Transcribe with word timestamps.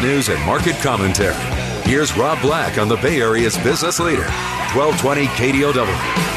news 0.00 0.28
and 0.28 0.40
market 0.46 0.76
commentary. 0.76 1.34
Here's 1.84 2.16
Rob 2.16 2.40
Black 2.40 2.78
on 2.78 2.88
the 2.88 2.96
Bay 2.96 3.20
Area's 3.20 3.58
business 3.58 3.98
leader, 3.98 4.24
1220 4.74 5.26
KDOW. 5.26 6.32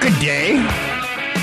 Good 0.00 0.20
day. 0.20 0.54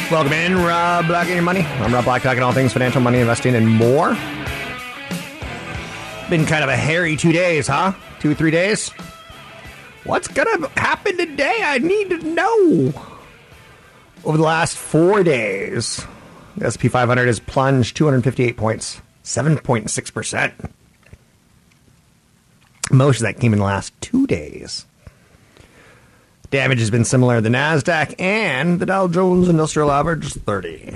Welcome 0.09 0.33
in, 0.33 0.55
Rob 0.57 1.07
Black 1.07 1.27
and 1.27 1.35
Your 1.35 1.43
Money. 1.43 1.61
I'm 1.61 1.93
Rob 1.93 2.05
Black, 2.05 2.23
talking 2.23 2.41
all 2.41 2.51
things 2.51 2.73
financial, 2.73 3.01
money, 3.01 3.19
investing, 3.19 3.55
and 3.55 3.69
more. 3.69 4.17
Been 6.29 6.45
kind 6.45 6.63
of 6.63 6.69
a 6.69 6.75
hairy 6.75 7.15
two 7.15 7.31
days, 7.31 7.67
huh? 7.67 7.93
Two 8.19 8.33
three 8.33 8.51
days? 8.51 8.91
What's 10.05 10.27
gonna 10.27 10.69
happen 10.77 11.17
today? 11.17 11.61
I 11.63 11.79
need 11.79 12.11
to 12.11 12.17
know. 12.17 12.93
Over 14.23 14.37
the 14.37 14.43
last 14.43 14.77
four 14.77 15.23
days, 15.23 16.05
the 16.57 16.67
S&P 16.67 16.87
500 16.87 17.25
has 17.25 17.39
plunged 17.39 17.97
258 17.97 18.55
points, 18.55 19.01
7.6%. 19.23 20.71
Most 22.91 23.17
of 23.17 23.23
that 23.23 23.39
came 23.39 23.51
in 23.51 23.59
the 23.59 23.65
last 23.65 23.99
two 23.99 24.27
days. 24.27 24.85
Damage 26.51 26.79
has 26.79 26.91
been 26.91 27.03
similar 27.03 27.37
to 27.37 27.41
the 27.41 27.49
NASDAQ 27.49 28.13
and 28.19 28.79
the 28.79 28.85
Dow 28.85 29.07
Jones 29.07 29.49
Industrial 29.49 29.91
Average 29.91 30.33
30. 30.33 30.95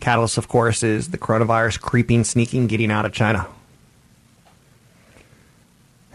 Catalyst, 0.00 0.36
of 0.36 0.48
course, 0.48 0.82
is 0.82 1.10
the 1.10 1.18
coronavirus 1.18 1.80
creeping, 1.80 2.24
sneaking, 2.24 2.66
getting 2.66 2.90
out 2.90 3.06
of 3.06 3.12
China. 3.12 3.46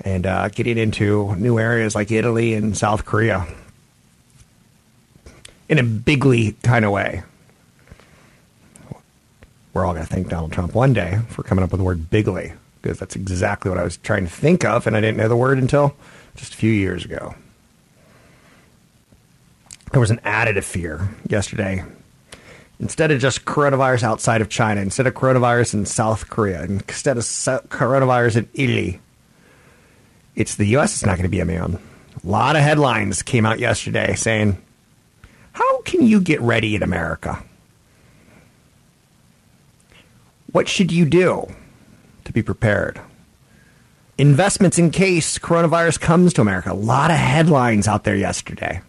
And 0.03 0.25
uh, 0.25 0.49
getting 0.49 0.77
into 0.77 1.35
new 1.35 1.59
areas 1.59 1.95
like 1.95 2.11
Italy 2.11 2.53
and 2.53 2.77
South 2.77 3.05
Korea 3.05 3.47
in 5.67 5.79
a 5.79 5.83
bigly 5.83 6.53
kind 6.63 6.85
of 6.85 6.91
way. 6.91 7.23
We're 9.73 9.85
all 9.85 9.93
going 9.93 10.05
to 10.05 10.11
thank 10.11 10.29
Donald 10.29 10.53
Trump 10.53 10.73
one 10.73 10.93
day 10.93 11.19
for 11.29 11.43
coming 11.43 11.63
up 11.63 11.71
with 11.71 11.79
the 11.79 11.83
word 11.83 12.09
bigly, 12.09 12.53
because 12.81 12.99
that's 12.99 13.15
exactly 13.15 13.69
what 13.69 13.79
I 13.79 13.83
was 13.83 13.97
trying 13.97 14.23
to 14.23 14.31
think 14.31 14.65
of, 14.65 14.87
and 14.87 14.95
I 14.95 15.01
didn't 15.01 15.17
know 15.17 15.27
the 15.27 15.35
word 15.35 15.57
until 15.57 15.95
just 16.35 16.53
a 16.53 16.57
few 16.57 16.71
years 16.71 17.05
ago 17.05 17.35
there 19.91 19.99
was 19.99 20.11
an 20.11 20.19
additive 20.19 20.63
fear 20.63 21.09
yesterday. 21.27 21.83
Instead 22.79 23.09
of 23.09 23.19
just 23.19 23.45
coronavirus 23.45 24.03
outside 24.03 24.41
of 24.41 24.49
China, 24.49 24.81
instead 24.81 25.07
of 25.07 25.13
coronavirus 25.15 25.73
in 25.73 25.85
South 25.85 26.29
Korea, 26.29 26.61
instead 26.63 27.17
of 27.17 27.23
coronavirus 27.23 28.37
in 28.37 28.49
Italy, 28.53 28.99
it's 30.37 30.55
the 30.55 30.65
U.S. 30.65 30.93
It's 30.93 31.05
not 31.05 31.17
going 31.17 31.23
to 31.23 31.29
be 31.29 31.39
immune. 31.39 31.79
A 32.23 32.27
lot 32.27 32.55
of 32.55 32.61
headlines 32.61 33.23
came 33.23 33.45
out 33.45 33.59
yesterday 33.59 34.13
saying, 34.13 34.61
How 35.53 35.81
can 35.81 36.05
you 36.05 36.21
get 36.21 36.39
ready 36.39 36.75
in 36.75 36.83
America? 36.83 37.43
What 40.51 40.67
should 40.67 40.91
you 40.91 41.05
do 41.05 41.47
to 42.23 42.31
be 42.31 42.43
prepared? 42.43 43.01
Investments 44.19 44.77
in 44.77 44.91
case 44.91 45.39
coronavirus 45.39 45.99
comes 45.99 46.33
to 46.33 46.41
America. 46.41 46.71
A 46.71 46.73
lot 46.73 47.09
of 47.09 47.17
headlines 47.17 47.87
out 47.87 48.03
there 48.03 48.15
yesterday. 48.15 48.81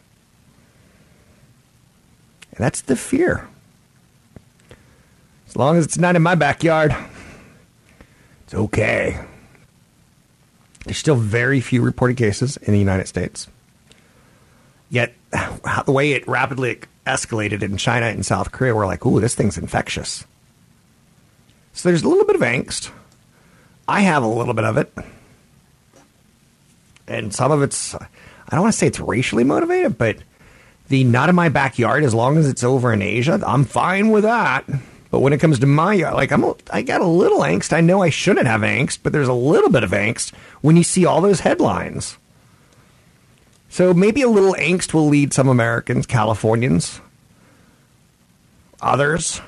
And 2.53 2.59
that's 2.59 2.83
the 2.83 2.97
fear. 2.97 3.49
As 5.47 5.57
long 5.57 5.79
as 5.79 5.87
it's 5.87 5.99
not 5.99 6.15
in 6.15 6.23
my 6.23 6.35
backyard, 6.35 6.95
it's 8.45 8.55
okay. 8.55 9.19
There's 10.89 10.97
still 10.97 11.17
very 11.17 11.61
few 11.61 11.83
reported 11.83 12.17
cases 12.17 12.57
in 12.57 12.73
the 12.73 12.79
United 12.79 13.09
States. 13.09 13.47
Yet, 14.89 15.13
the 15.85 15.93
way 15.93 16.13
it 16.13 16.27
rapidly 16.27 16.81
escalated 17.07 17.63
in 17.63 17.77
China 17.77 18.07
and 18.07 18.25
South 18.25 18.53
Korea, 18.53 18.75
we're 18.75 18.87
like, 18.87 19.05
ooh, 19.05 19.21
this 19.21 19.35
thing's 19.35 19.59
infectious. 19.59 20.27
So 21.75 21.91
there's 21.91 22.03
a 22.03 22.09
little 22.09 22.25
bit 22.25 22.37
of 22.37 22.43
angst. 22.43 22.91
I 23.87 24.01
have 24.01 24.23
a 24.23 24.29
little 24.29 24.55
bit 24.55 24.65
of 24.65 24.79
it. 24.79 24.91
And 27.07 27.35
some 27.35 27.53
of 27.53 27.61
it's, 27.61 27.95
I 27.95 28.09
don't 28.51 28.63
want 28.63 28.73
to 28.73 28.79
say 28.79 28.87
it's 28.87 28.99
racially 28.99 29.45
motivated, 29.45 29.99
but 29.99 30.17
the 30.89 31.05
not 31.05 31.29
in 31.29 31.35
my 31.35 31.51
backyard 31.51 32.03
as 32.03 32.15
long 32.15 32.39
as 32.39 32.49
it's 32.49 32.65
over 32.65 32.95
in 32.95 33.03
Asia, 33.03 33.39
I'm 33.47 33.67
fine 33.67 34.09
with 34.09 34.25
that. 34.25 34.65
But 35.11 35.21
when 35.21 35.33
it 35.33 35.41
comes 35.41 35.59
to 35.59 35.67
my 35.67 35.95
yard, 35.95 36.15
like 36.15 36.33
I'm, 36.33 36.45
I 36.71 36.83
got 36.83 37.01
a 37.01 37.07
little 37.07 37.41
angst. 37.41 37.73
I 37.73 37.81
know 37.81 38.03
I 38.03 38.11
shouldn't 38.11 38.47
have 38.47 38.61
angst, 38.61 38.99
but 39.03 39.13
there's 39.13 39.29
a 39.29 39.33
little 39.33 39.71
bit 39.71 39.83
of 39.83 39.91
angst 39.93 40.35
when 40.61 40.77
you 40.77 40.85
see 40.85 41.07
all 41.07 41.21
those 41.21 41.41
headlines. 41.41 42.19
So 43.71 43.95
maybe 43.95 44.23
a 44.23 44.29
little 44.29 44.55
angst 44.55 44.93
will 44.93 45.09
lead 45.09 45.33
some 45.33 45.49
Americans, 45.49 46.07
Californians, 46.07 47.01
others 48.81 49.41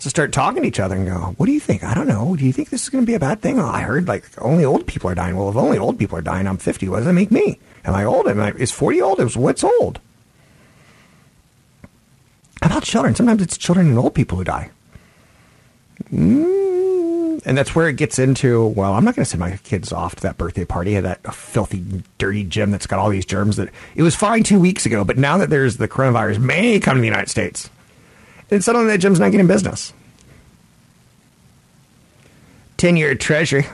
to 0.00 0.10
start 0.10 0.32
talking 0.32 0.62
to 0.62 0.68
each 0.68 0.78
other 0.78 0.94
and 0.94 1.06
go, 1.06 1.34
"What 1.36 1.46
do 1.46 1.52
you 1.52 1.60
think? 1.60 1.82
I 1.82 1.94
don't 1.94 2.06
know. 2.06 2.36
Do 2.36 2.44
you 2.44 2.52
think 2.52 2.70
this 2.70 2.82
is 2.84 2.88
going 2.88 3.02
to 3.04 3.06
be 3.06 3.14
a 3.14 3.20
bad 3.20 3.40
thing? 3.40 3.58
Oh, 3.58 3.66
I 3.66 3.80
heard 3.80 4.06
like 4.06 4.24
only 4.38 4.64
old 4.64 4.86
people 4.86 5.10
are 5.10 5.14
dying. 5.14 5.36
Well, 5.36 5.48
if 5.48 5.56
only 5.56 5.78
old 5.78 5.98
people 5.98 6.18
are 6.18 6.22
dying, 6.22 6.46
I'm 6.46 6.56
50. 6.56 6.88
What 6.88 6.98
does 6.98 7.06
that 7.06 7.12
make 7.14 7.32
me? 7.32 7.58
Am 7.84 7.94
I 7.94 8.04
old? 8.04 8.28
Am 8.28 8.40
I, 8.40 8.52
is 8.52 8.70
40 8.70 9.02
old? 9.02 9.20
Is 9.20 9.36
what's 9.36 9.64
old? 9.64 10.00
About 12.62 12.82
children? 12.82 13.14
Sometimes 13.14 13.42
it's 13.42 13.56
children 13.56 13.88
and 13.88 13.98
old 13.98 14.14
people 14.14 14.38
who 14.38 14.44
die. 14.44 14.70
Mm, 16.12 17.40
and 17.44 17.58
that's 17.58 17.74
where 17.74 17.88
it 17.88 17.96
gets 17.96 18.18
into, 18.18 18.66
well, 18.66 18.94
I'm 18.94 19.04
not 19.04 19.14
going 19.16 19.24
to 19.24 19.30
send 19.30 19.40
my 19.40 19.56
kids 19.58 19.92
off 19.92 20.16
to 20.16 20.22
that 20.22 20.38
birthday 20.38 20.64
party 20.64 20.96
at 20.96 21.02
that 21.04 21.34
filthy, 21.34 21.84
dirty 22.18 22.44
gym 22.44 22.70
that's 22.70 22.86
got 22.86 22.98
all 22.98 23.10
these 23.10 23.26
germs 23.26 23.56
that 23.56 23.70
it 23.94 24.02
was 24.02 24.14
fine 24.14 24.42
two 24.42 24.60
weeks 24.60 24.86
ago, 24.86 25.04
but 25.04 25.18
now 25.18 25.38
that 25.38 25.50
there's 25.50 25.76
the 25.76 25.88
coronavirus 25.88 26.38
may 26.38 26.78
come 26.80 26.96
to 26.96 27.00
the 27.00 27.06
United 27.06 27.28
States, 27.28 27.70
and 28.50 28.62
suddenly 28.62 28.88
that 28.88 28.98
gym's 28.98 29.20
not 29.20 29.30
getting 29.30 29.46
business. 29.46 29.92
10 32.76 32.96
year 32.96 33.14
treasury 33.14 33.66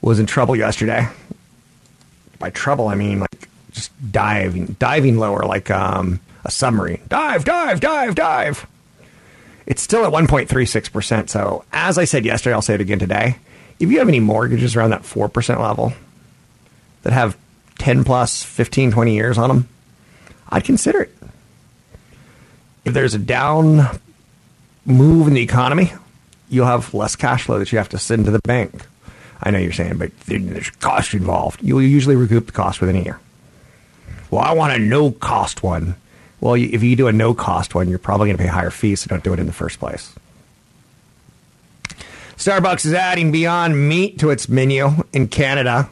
was 0.00 0.18
in 0.18 0.26
trouble 0.26 0.56
yesterday 0.56 1.06
by 2.42 2.50
trouble, 2.50 2.88
I 2.88 2.96
mean 2.96 3.20
like 3.20 3.48
just 3.70 3.90
diving, 4.10 4.76
diving 4.78 5.16
lower, 5.16 5.44
like 5.44 5.70
um, 5.70 6.18
a 6.44 6.50
submarine. 6.50 7.02
Dive, 7.08 7.44
dive, 7.44 7.80
dive, 7.80 8.14
dive. 8.14 8.66
It's 9.66 9.82
still 9.82 10.04
at 10.04 10.12
1.36%. 10.12 11.28
So, 11.28 11.64
as 11.72 11.98
I 11.98 12.04
said 12.04 12.24
yesterday, 12.24 12.54
I'll 12.54 12.62
say 12.62 12.74
it 12.74 12.80
again 12.80 12.98
today. 12.98 13.36
If 13.78 13.90
you 13.90 13.98
have 13.98 14.08
any 14.08 14.20
mortgages 14.20 14.76
around 14.76 14.90
that 14.90 15.02
4% 15.02 15.60
level 15.60 15.92
that 17.02 17.12
have 17.12 17.36
10 17.78 18.04
plus, 18.04 18.42
15, 18.42 18.92
20 18.92 19.14
years 19.14 19.38
on 19.38 19.48
them, 19.48 19.68
I'd 20.48 20.64
consider 20.64 21.02
it. 21.02 21.14
if 22.84 22.92
there's 22.92 23.14
a 23.14 23.18
down 23.18 23.98
move 24.84 25.28
in 25.28 25.34
the 25.34 25.42
economy, 25.42 25.92
you'll 26.48 26.66
have 26.66 26.92
less 26.92 27.16
cash 27.16 27.44
flow 27.44 27.58
that 27.58 27.72
you 27.72 27.78
have 27.78 27.88
to 27.90 27.98
send 27.98 28.26
to 28.26 28.30
the 28.30 28.40
bank. 28.40 28.86
I 29.42 29.50
know 29.50 29.58
you're 29.58 29.72
saying, 29.72 29.98
but 29.98 30.16
there's 30.26 30.70
cost 30.70 31.14
involved. 31.14 31.62
You'll 31.62 31.82
usually 31.82 32.16
recoup 32.16 32.46
the 32.46 32.52
cost 32.52 32.80
within 32.80 32.96
a 32.96 33.00
year. 33.00 33.18
Well, 34.30 34.42
I 34.42 34.52
want 34.52 34.72
a 34.74 34.78
no 34.78 35.10
cost 35.10 35.62
one. 35.62 35.96
Well, 36.42 36.54
if 36.54 36.82
you 36.82 36.96
do 36.96 37.06
a 37.06 37.12
no 37.12 37.34
cost 37.34 37.72
one, 37.76 37.88
you're 37.88 38.00
probably 38.00 38.26
going 38.26 38.36
to 38.36 38.42
pay 38.42 38.48
higher 38.48 38.72
fees, 38.72 39.00
so 39.00 39.06
don't 39.06 39.22
do 39.22 39.32
it 39.32 39.38
in 39.38 39.46
the 39.46 39.52
first 39.52 39.78
place. 39.78 40.12
Starbucks 42.36 42.84
is 42.84 42.92
adding 42.92 43.30
Beyond 43.30 43.88
Meat 43.88 44.18
to 44.18 44.30
its 44.30 44.48
menu 44.48 44.90
in 45.12 45.28
Canada. 45.28 45.88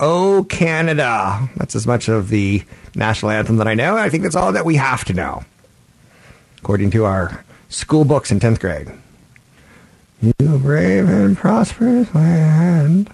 Oh, 0.00 0.44
Canada. 0.50 1.48
That's 1.56 1.76
as 1.76 1.86
much 1.86 2.08
of 2.08 2.30
the 2.30 2.64
national 2.96 3.30
anthem 3.30 3.58
that 3.58 3.68
I 3.68 3.74
know. 3.74 3.96
I 3.96 4.10
think 4.10 4.24
that's 4.24 4.34
all 4.34 4.50
that 4.50 4.64
we 4.64 4.74
have 4.74 5.04
to 5.04 5.14
know, 5.14 5.44
according 6.58 6.90
to 6.90 7.04
our 7.04 7.44
school 7.68 8.04
books 8.04 8.32
in 8.32 8.40
10th 8.40 8.58
grade. 8.58 8.90
You 10.20 10.58
brave 10.58 11.08
and 11.08 11.36
prosperous 11.36 12.12
land. 12.12 13.08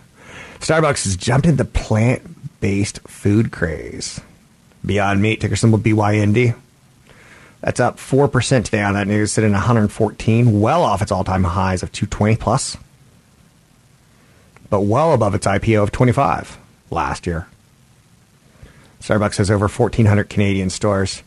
Starbucks 0.61 1.05
has 1.05 1.17
jumped 1.17 1.47
into 1.47 1.67
plant 1.67 2.23
based 2.63 3.01
food 3.01 3.53
craze. 3.53 4.23
Beyond 4.85 5.21
Meat, 5.21 5.41
ticker 5.41 5.57
symbol 5.57 5.79
BYND. 5.79 6.55
That's 7.61 7.81
up 7.81 7.99
4% 7.99 8.65
today 8.65 8.83
on 8.83 8.95
that 8.95 9.07
news, 9.07 9.33
sitting 9.33 9.51
at 9.51 9.59
114, 9.59 10.61
well 10.61 10.83
off 10.83 11.03
its 11.03 11.13
all 11.13 11.25
time 11.25 11.45
highs 11.45 11.83
of 11.83 11.93
220 11.93 12.37
plus, 12.37 12.77
but 14.71 14.81
well 14.81 15.13
above 15.13 15.35
its 15.35 15.47
IPO 15.47 15.83
of 15.83 15.93
25 15.93 16.59
last 16.91 17.27
year. 17.27 17.47
Starbucks 19.01 19.37
has 19.39 19.51
over 19.51 19.69
1,400 19.69 20.29
Canadian 20.29 20.71
stores. 20.71 21.23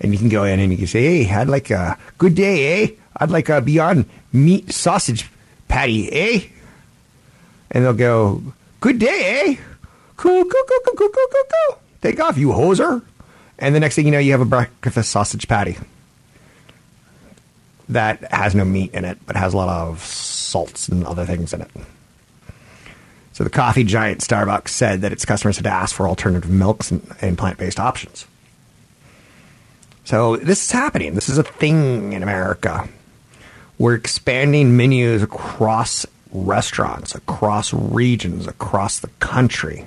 And 0.00 0.12
you 0.12 0.18
can 0.18 0.28
go 0.28 0.44
in 0.44 0.58
and 0.58 0.72
you 0.72 0.78
can 0.78 0.88
say, 0.88 1.24
hey, 1.24 1.32
I'd 1.32 1.48
like 1.48 1.70
a 1.70 1.96
good 2.18 2.34
day, 2.34 2.82
eh? 2.82 2.90
I'd 3.16 3.30
like 3.30 3.48
a 3.48 3.60
Beyond 3.60 4.06
Meat 4.32 4.72
sausage 4.72 5.30
patty, 5.68 6.10
eh? 6.12 6.40
And 7.70 7.84
they'll 7.84 7.94
go, 7.94 8.42
good 8.80 8.98
day, 8.98 9.46
eh? 9.46 9.56
Cool, 10.16 10.44
cool, 10.44 10.62
cool, 10.68 10.78
cool, 10.84 10.94
cool, 10.96 11.08
cool, 11.08 11.26
cool, 11.30 11.44
cool. 11.68 11.81
Take 12.02 12.20
off, 12.20 12.36
you 12.36 12.48
hoser. 12.48 13.02
And 13.58 13.74
the 13.74 13.80
next 13.80 13.94
thing 13.94 14.06
you 14.06 14.12
know, 14.12 14.18
you 14.18 14.32
have 14.32 14.40
a 14.40 14.44
breakfast 14.44 15.10
sausage 15.10 15.48
patty 15.48 15.78
that 17.88 18.30
has 18.32 18.54
no 18.54 18.64
meat 18.64 18.92
in 18.92 19.04
it, 19.04 19.18
but 19.26 19.36
has 19.36 19.54
a 19.54 19.56
lot 19.56 19.68
of 19.68 20.00
salts 20.00 20.88
and 20.88 21.06
other 21.06 21.24
things 21.24 21.52
in 21.52 21.62
it. 21.62 21.70
So 23.32 23.44
the 23.44 23.50
coffee 23.50 23.84
giant 23.84 24.20
Starbucks 24.20 24.68
said 24.68 25.00
that 25.02 25.12
its 25.12 25.24
customers 25.24 25.56
had 25.56 25.66
asked 25.66 25.94
for 25.94 26.08
alternative 26.08 26.50
milks 26.50 26.90
and, 26.90 27.06
and 27.20 27.38
plant 27.38 27.58
based 27.58 27.80
options. 27.80 28.26
So 30.04 30.36
this 30.36 30.64
is 30.64 30.70
happening. 30.72 31.14
This 31.14 31.28
is 31.28 31.38
a 31.38 31.42
thing 31.42 32.12
in 32.12 32.22
America. 32.22 32.88
We're 33.78 33.94
expanding 33.94 34.76
menus 34.76 35.22
across 35.22 36.04
restaurants, 36.32 37.14
across 37.14 37.72
regions, 37.72 38.46
across 38.46 39.00
the 39.00 39.08
country. 39.20 39.86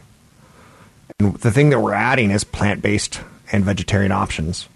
And 1.20 1.36
the 1.36 1.52
thing 1.52 1.70
that 1.70 1.80
we're 1.80 1.94
adding 1.94 2.32
is 2.32 2.44
plant 2.44 2.82
based 2.82 3.22
and 3.52 3.64
vegetarian 3.64 4.12
options. 4.12 4.68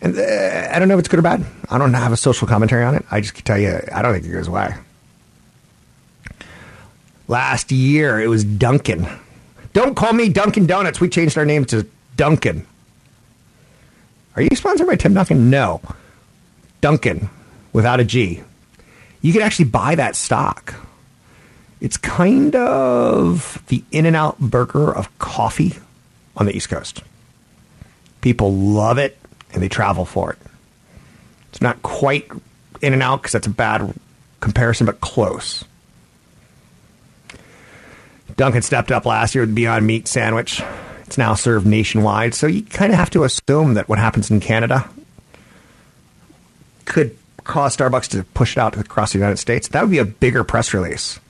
And 0.00 0.18
uh, 0.18 0.68
I 0.70 0.78
don't 0.78 0.88
know 0.88 0.94
if 0.94 1.00
it's 1.00 1.08
good 1.08 1.18
or 1.18 1.22
bad. 1.22 1.44
I 1.70 1.78
don't 1.78 1.92
have 1.94 2.12
a 2.12 2.16
social 2.16 2.48
commentary 2.48 2.84
on 2.84 2.94
it. 2.94 3.04
I 3.10 3.20
just 3.20 3.34
can 3.34 3.44
tell 3.44 3.58
you, 3.58 3.80
I 3.92 4.02
don't 4.02 4.12
think 4.12 4.24
it 4.24 4.32
goes 4.32 4.48
away. 4.48 4.74
Last 7.28 7.72
year, 7.72 8.20
it 8.20 8.28
was 8.28 8.44
Dunkin'. 8.44 9.06
Don't 9.72 9.94
call 9.94 10.12
me 10.12 10.28
Dunkin' 10.28 10.66
Donuts. 10.66 11.00
We 11.00 11.08
changed 11.08 11.38
our 11.38 11.44
name 11.44 11.64
to 11.66 11.86
Dunkin'. 12.16 12.66
Are 14.36 14.42
you 14.42 14.54
sponsored 14.54 14.86
by 14.86 14.96
Tim 14.96 15.14
Duncan? 15.14 15.48
No. 15.48 15.80
Dunkin' 16.80 17.30
without 17.72 18.00
a 18.00 18.04
G. 18.04 18.42
You 19.22 19.32
can 19.32 19.42
actually 19.42 19.66
buy 19.66 19.94
that 19.94 20.16
stock. 20.16 20.74
It's 21.80 21.96
kind 21.96 22.56
of 22.56 23.62
the 23.68 23.84
In 23.90 24.06
N 24.06 24.14
Out 24.14 24.38
burger 24.38 24.94
of 24.94 25.16
coffee 25.18 25.74
on 26.36 26.46
the 26.46 26.56
East 26.56 26.68
Coast. 26.68 27.02
People 28.20 28.54
love 28.54 28.98
it 28.98 29.18
and 29.52 29.62
they 29.62 29.68
travel 29.68 30.04
for 30.04 30.32
it. 30.32 30.38
It's 31.50 31.60
not 31.60 31.82
quite 31.82 32.30
In 32.80 32.94
N 32.94 33.02
Out 33.02 33.22
because 33.22 33.32
that's 33.32 33.46
a 33.46 33.50
bad 33.50 33.94
comparison, 34.40 34.86
but 34.86 35.00
close. 35.00 35.64
Dunkin' 38.36 38.62
stepped 38.62 38.90
up 38.90 39.06
last 39.06 39.34
year 39.34 39.42
with 39.42 39.50
the 39.50 39.54
Beyond 39.54 39.86
Meat 39.86 40.08
sandwich. 40.08 40.62
It's 41.06 41.18
now 41.18 41.34
served 41.34 41.66
nationwide, 41.66 42.34
so 42.34 42.46
you 42.46 42.62
kind 42.62 42.92
of 42.92 42.98
have 42.98 43.10
to 43.10 43.24
assume 43.24 43.74
that 43.74 43.88
what 43.88 43.98
happens 43.98 44.30
in 44.30 44.40
Canada 44.40 44.88
could 46.86 47.16
cause 47.44 47.76
Starbucks 47.76 48.08
to 48.08 48.24
push 48.24 48.56
it 48.56 48.60
out 48.60 48.76
across 48.76 49.12
the 49.12 49.18
United 49.18 49.36
States. 49.36 49.68
That 49.68 49.82
would 49.82 49.90
be 49.90 49.98
a 49.98 50.04
bigger 50.04 50.42
press 50.42 50.74
release. 50.74 51.20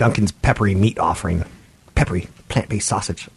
Dunkin's 0.00 0.32
peppery 0.32 0.74
meat 0.74 0.98
offering, 0.98 1.44
peppery 1.94 2.26
plant-based 2.48 2.88
sausage. 2.88 3.28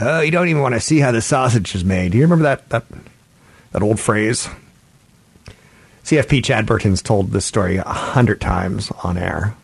Oh, 0.00 0.18
you 0.18 0.32
don't 0.32 0.48
even 0.48 0.62
want 0.62 0.74
to 0.74 0.80
see 0.80 0.98
how 0.98 1.12
the 1.12 1.22
sausage 1.22 1.76
is 1.76 1.84
made. 1.84 2.10
Do 2.10 2.18
you 2.18 2.24
remember 2.24 2.42
that 2.42 2.68
that 2.70 2.84
that 3.70 3.84
old 3.84 4.00
phrase? 4.00 4.48
CFP 6.02 6.42
Chad 6.42 6.66
Burton's 6.66 7.02
told 7.02 7.30
this 7.30 7.44
story 7.44 7.76
a 7.76 7.84
hundred 7.84 8.40
times 8.40 8.90
on 9.04 9.16
air. 9.16 9.54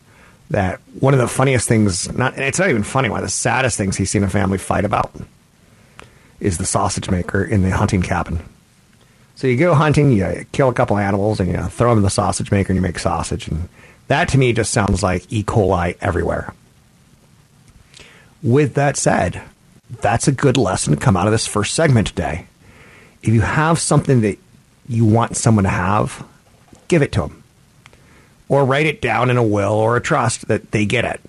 That 0.51 0.79
one 1.01 1.13
of 1.13 1.19
the 1.19 1.27
funniest 1.27 1.67
things, 1.67 2.13
not 2.17 2.39
it's 2.39 2.61
not 2.61 2.71
even 2.71 2.85
funny. 2.85 3.09
One 3.09 3.19
of 3.19 3.27
the 3.27 3.31
saddest 3.31 3.77
things 3.77 3.97
he's 3.97 4.13
seen 4.13 4.23
a 4.23 4.31
family 4.31 4.59
fight 4.59 4.85
about 4.85 5.13
is 6.39 6.59
the 6.59 6.65
sausage 6.65 7.11
maker 7.11 7.43
in 7.43 7.63
the 7.63 7.71
hunting 7.71 8.03
cabin. 8.03 8.39
So 9.35 9.49
you 9.49 9.57
go 9.57 9.75
hunting, 9.75 10.13
you 10.13 10.47
kill 10.53 10.69
a 10.69 10.75
couple 10.75 10.99
animals, 10.99 11.41
and 11.41 11.51
you 11.51 11.61
throw 11.65 11.89
them 11.89 11.99
in 11.99 12.05
the 12.05 12.11
sausage 12.11 12.53
maker, 12.53 12.73
and 12.73 12.77
you 12.77 12.83
make 12.83 13.01
sausage. 13.01 13.49
And 13.49 13.69
that 14.11 14.29
to 14.31 14.39
me 14.39 14.53
just 14.53 14.73
sounds 14.73 15.05
like 15.05 15.33
E. 15.33 15.45
coli 15.45 15.97
everywhere. 16.01 16.53
With 18.43 18.75
that 18.75 18.97
said, 18.97 19.41
that's 19.89 20.27
a 20.27 20.33
good 20.33 20.57
lesson 20.57 20.93
to 20.93 21.01
come 21.01 21.17
out 21.17 21.29
of 21.29 21.33
this 21.33 21.47
first 21.47 21.75
segment 21.75 22.09
today. 22.09 22.47
If 23.23 23.29
you 23.33 23.43
have 23.43 23.79
something 23.79 24.23
that 24.23 24.37
you 24.89 25.05
want 25.05 25.37
someone 25.37 25.63
to 25.63 25.71
have, 25.71 26.27
give 26.89 27.03
it 27.03 27.13
to 27.13 27.21
them. 27.21 27.45
Or 28.49 28.65
write 28.65 28.87
it 28.87 29.01
down 29.01 29.31
in 29.31 29.37
a 29.37 29.45
will 29.45 29.75
or 29.75 29.97
a 29.97 30.01
trust 30.01 30.49
that 30.49 30.73
they 30.73 30.87
get 30.87 31.05
it. 31.05 31.21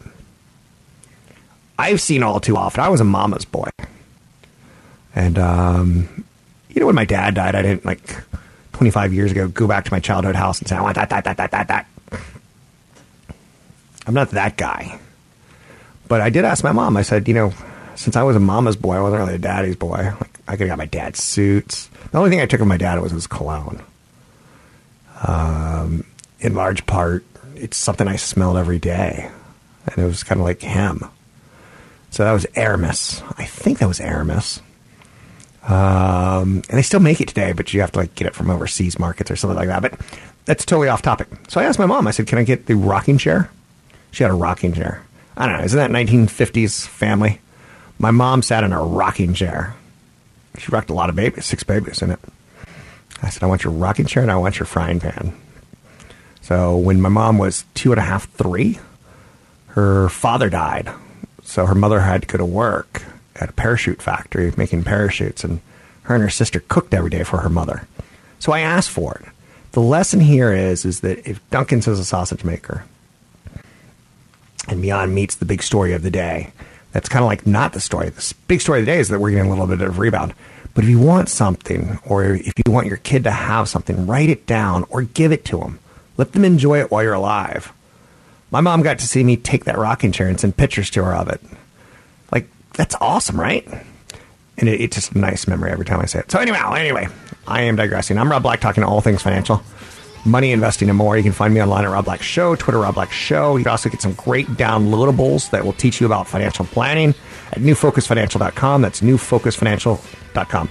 I've 1.78 2.02
seen 2.02 2.24
all 2.24 2.40
too 2.40 2.58
often. 2.58 2.84
I 2.84 2.90
was 2.90 3.00
a 3.00 3.04
mama's 3.04 3.46
boy. 3.46 3.70
And, 5.14 5.38
um, 5.38 6.26
you 6.70 6.80
know, 6.80 6.88
when 6.88 6.96
my 6.96 7.06
dad 7.06 7.36
died, 7.36 7.54
I 7.54 7.62
didn't 7.62 7.86
like 7.86 8.24
25 8.74 9.14
years 9.14 9.32
ago 9.32 9.48
go 9.48 9.68
back 9.68 9.86
to 9.86 9.94
my 9.94 10.00
childhood 10.00 10.36
house 10.36 10.58
and 10.58 10.68
say, 10.68 10.76
I 10.76 10.82
want 10.82 10.96
that, 10.96 11.10
that, 11.12 11.26
that, 11.26 11.38
that, 11.38 11.52
that, 11.52 11.68
that. 11.68 11.88
I'm 14.08 14.14
not 14.14 14.32
that 14.32 14.58
guy. 14.58 15.00
But 16.08 16.22
I 16.22 16.30
did 16.30 16.46
ask 16.46 16.64
my 16.64 16.72
mom, 16.72 16.98
I 16.98 17.04
said, 17.04 17.28
you 17.28 17.34
know, 17.34 17.54
since 17.96 18.16
I 18.16 18.24
was 18.24 18.36
a 18.36 18.40
mama's 18.40 18.76
boy, 18.76 18.96
I 18.96 19.02
wasn't 19.02 19.22
really 19.22 19.36
a 19.36 19.40
daddy's 19.40 19.76
boy. 19.76 20.14
Like, 20.20 20.40
I 20.48 20.52
could 20.52 20.62
have 20.62 20.70
got 20.70 20.78
my 20.78 20.86
dad's 20.86 21.22
suits. 21.24 21.90
The 22.12 22.18
only 22.18 22.30
thing 22.30 22.42
I 22.42 22.46
took 22.46 22.62
of 22.62 22.68
my 22.68 22.78
dad 22.78 23.00
was 23.00 23.12
his 23.12 23.28
cologne. 23.28 23.82
Um, 25.26 26.06
in 26.40 26.56
large 26.56 26.86
part, 26.86 27.24
it's 27.56 27.78
something 27.78 28.08
I 28.08 28.16
smelled 28.16 28.58
every 28.58 28.80
day. 28.80 29.30
And 29.86 29.98
it 29.98 30.06
was 30.06 30.24
kind 30.24 30.42
of 30.42 30.46
like 30.46 30.62
him. 30.62 31.06
So 32.10 32.24
that 32.24 32.34
was 32.34 32.46
Aramis. 32.56 33.22
I 33.38 33.46
think 33.46 33.80
that 33.80 33.88
was 33.88 34.02
Aramis. 34.02 34.62
Um, 35.64 36.64
and 36.70 36.78
they 36.78 36.82
still 36.82 37.00
make 37.00 37.22
it 37.22 37.28
today, 37.28 37.54
but 37.54 37.74
you 37.74 37.82
have 37.82 37.92
to 37.94 38.00
like 38.00 38.16
get 38.16 38.28
it 38.28 38.36
from 38.36 38.50
overseas 38.50 38.98
markets 39.00 39.30
or 39.32 39.36
something 39.36 39.58
like 39.58 39.68
that. 39.68 39.82
But 39.82 40.00
that's 40.46 40.66
totally 40.66 40.90
off 40.90 41.02
topic. 41.02 41.28
So 41.48 41.62
I 41.62 41.66
asked 41.66 41.80
my 41.80 41.86
mom, 41.86 42.08
I 42.08 42.12
said, 42.12 42.28
can 42.28 42.40
I 42.40 42.44
get 42.44 42.66
the 42.66 42.76
rocking 42.76 43.18
chair? 43.18 43.50
She 44.12 44.24
had 44.24 44.32
a 44.32 44.36
rocking 44.36 44.74
chair. 44.74 45.04
I 45.36 45.48
don't 45.48 45.58
know. 45.58 45.64
Isn't 45.64 45.78
that 45.78 45.92
1950s 45.92 46.86
family? 46.88 47.40
My 47.98 48.12
mom 48.12 48.42
sat 48.42 48.64
in 48.64 48.74
a 48.74 48.84
rocking 48.84 49.34
chair. 49.34 49.76
She 50.58 50.72
rocked 50.72 50.90
a 50.90 50.94
lot 50.94 51.10
of 51.10 51.16
babies, 51.16 51.46
six 51.46 51.64
babies 51.64 52.02
in 52.02 52.12
it. 52.12 52.20
I 53.24 53.30
said, 53.30 53.44
I 53.44 53.48
want 53.48 53.64
your 53.64 53.74
rocking 53.74 54.06
chair 54.06 54.24
and 54.24 54.32
I 54.32 54.38
want 54.38 54.60
your 54.60 54.66
frying 54.66 55.00
pan. 55.00 55.34
So 56.42 56.76
when 56.76 57.00
my 57.00 57.10
mom 57.10 57.38
was 57.38 57.66
two 57.76 57.92
and 57.92 58.00
a 58.00 58.04
half, 58.04 58.30
three, 58.32 58.80
her 59.68 60.10
father 60.10 60.50
died. 60.50 60.90
So 61.44 61.66
her 61.66 61.76
mother 61.76 62.02
had 62.02 62.24
to 62.24 62.28
go 62.28 62.38
to 62.38 62.46
work 62.46 63.04
at 63.36 63.50
a 63.50 63.54
parachute 63.54 64.02
factory 64.02 64.54
making 64.58 64.84
parachutes, 64.84 65.44
and 65.44 65.62
her 66.04 66.16
and 66.16 66.24
her 66.24 66.30
sister 66.30 66.62
cooked 66.68 66.94
every 66.94 67.10
day 67.10 67.24
for 67.24 67.38
her 67.38 67.50
mother. 67.50 67.88
So 68.40 68.52
I 68.52 68.62
asked 68.62 68.90
for 68.90 69.16
it. 69.16 69.30
The 69.72 69.82
lesson 69.82 70.20
here 70.20 70.52
is 70.52 70.84
is 70.84 71.02
that 71.02 71.28
if 71.28 71.48
Dunkin's 71.50 71.88
is 71.88 72.00
a 72.00 72.06
sausage 72.06 72.44
maker, 72.44 72.84
and 74.68 74.82
Beyond 74.82 75.14
Meat's 75.14 75.36
the 75.36 75.46
big 75.46 75.64
story 75.64 75.94
of 75.94 76.04
the 76.04 76.12
day, 76.12 76.52
that's 76.92 77.10
kind 77.10 77.24
of 77.24 77.28
like 77.28 77.48
not 77.48 77.74
the 77.74 77.80
story. 77.80 78.10
The 78.10 78.34
big 78.48 78.62
story 78.62 78.80
of 78.80 78.86
the 78.86 78.92
day 78.92 79.00
is 79.00 79.10
that 79.10 79.20
we're 79.20 79.32
getting 79.32 79.48
a 79.48 79.50
little 79.50 79.68
bit 79.68 79.82
of 79.82 80.00
rebound. 80.00 80.34
But 80.74 80.84
if 80.84 80.90
you 80.90 81.00
want 81.00 81.30
something, 81.30 82.00
or 82.06 82.24
if 82.24 82.54
you 82.66 82.72
want 82.72 82.88
your 82.88 82.98
kid 82.98 83.24
to 83.26 83.32
have 83.32 83.68
something, 83.68 84.08
write 84.08 84.30
it 84.30 84.46
down 84.46 84.86
or 84.90 85.02
give 85.02 85.32
it 85.32 85.44
to 85.46 85.58
them. 85.58 85.80
Let 86.18 86.34
them 86.34 86.46
enjoy 86.46 86.80
it 86.80 86.92
while 86.92 87.04
you're 87.04 87.14
alive. 87.14 87.74
My 88.52 88.62
mom 88.62 88.82
got 88.82 89.00
to 89.00 89.08
see 89.08 89.24
me 89.24 89.38
take 89.38 89.66
that 89.66 89.78
rocking 89.78 90.12
chair 90.12 90.28
and 90.28 90.40
send 90.40 90.58
pictures 90.58 90.90
to 90.92 91.04
her 91.04 91.14
of 91.14 91.30
it. 91.30 91.42
Like 92.32 92.48
that's 92.74 92.96
awesome, 93.02 93.40
right? 93.40 93.68
And 94.58 94.70
it, 94.70 94.82
it's 94.82 94.96
just 94.96 95.14
a 95.14 95.18
nice 95.18 95.48
memory 95.48 95.72
every 95.72 95.86
time 95.86 96.00
I 96.00 96.06
say 96.06 96.20
it. 96.20 96.32
So 96.32 96.40
anyway, 96.40 96.60
anyway, 96.76 97.08
I 97.48 97.64
am 97.64 97.76
digressing. 97.76 98.18
I'm 98.18 98.30
Rob 98.30 98.44
Black 98.44 98.60
talking 98.60 98.84
to 98.84 98.88
all 98.88 99.02
things 99.02 99.22
financial, 99.22 99.64
money, 100.26 100.52
investing, 100.52 100.90
and 100.90 100.98
more. 100.98 101.18
You 101.18 101.24
can 101.24 101.32
find 101.32 101.54
me 101.54 101.62
online 101.62 101.86
at 101.86 101.92
Rob 101.92 102.06
Black 102.06 102.22
Show, 102.22 102.56
Twitter 102.56 102.80
Rob 102.80 102.96
Black 102.96 103.12
Show. 103.12 103.58
You 103.58 103.64
can 103.64 103.72
also 103.72 103.90
get 103.90 104.02
some 104.02 104.14
great 104.14 104.48
downloadables 104.48 105.50
that 105.52 105.64
will 105.66 105.74
teach 105.74 106.00
you 106.00 106.06
about 106.06 106.28
financial 106.28 106.66
planning 106.66 107.16
at 107.52 107.60
newfocusfinancial.com. 107.60 108.82
That's 108.82 109.02
newfocusfinancial.com. 109.02 110.70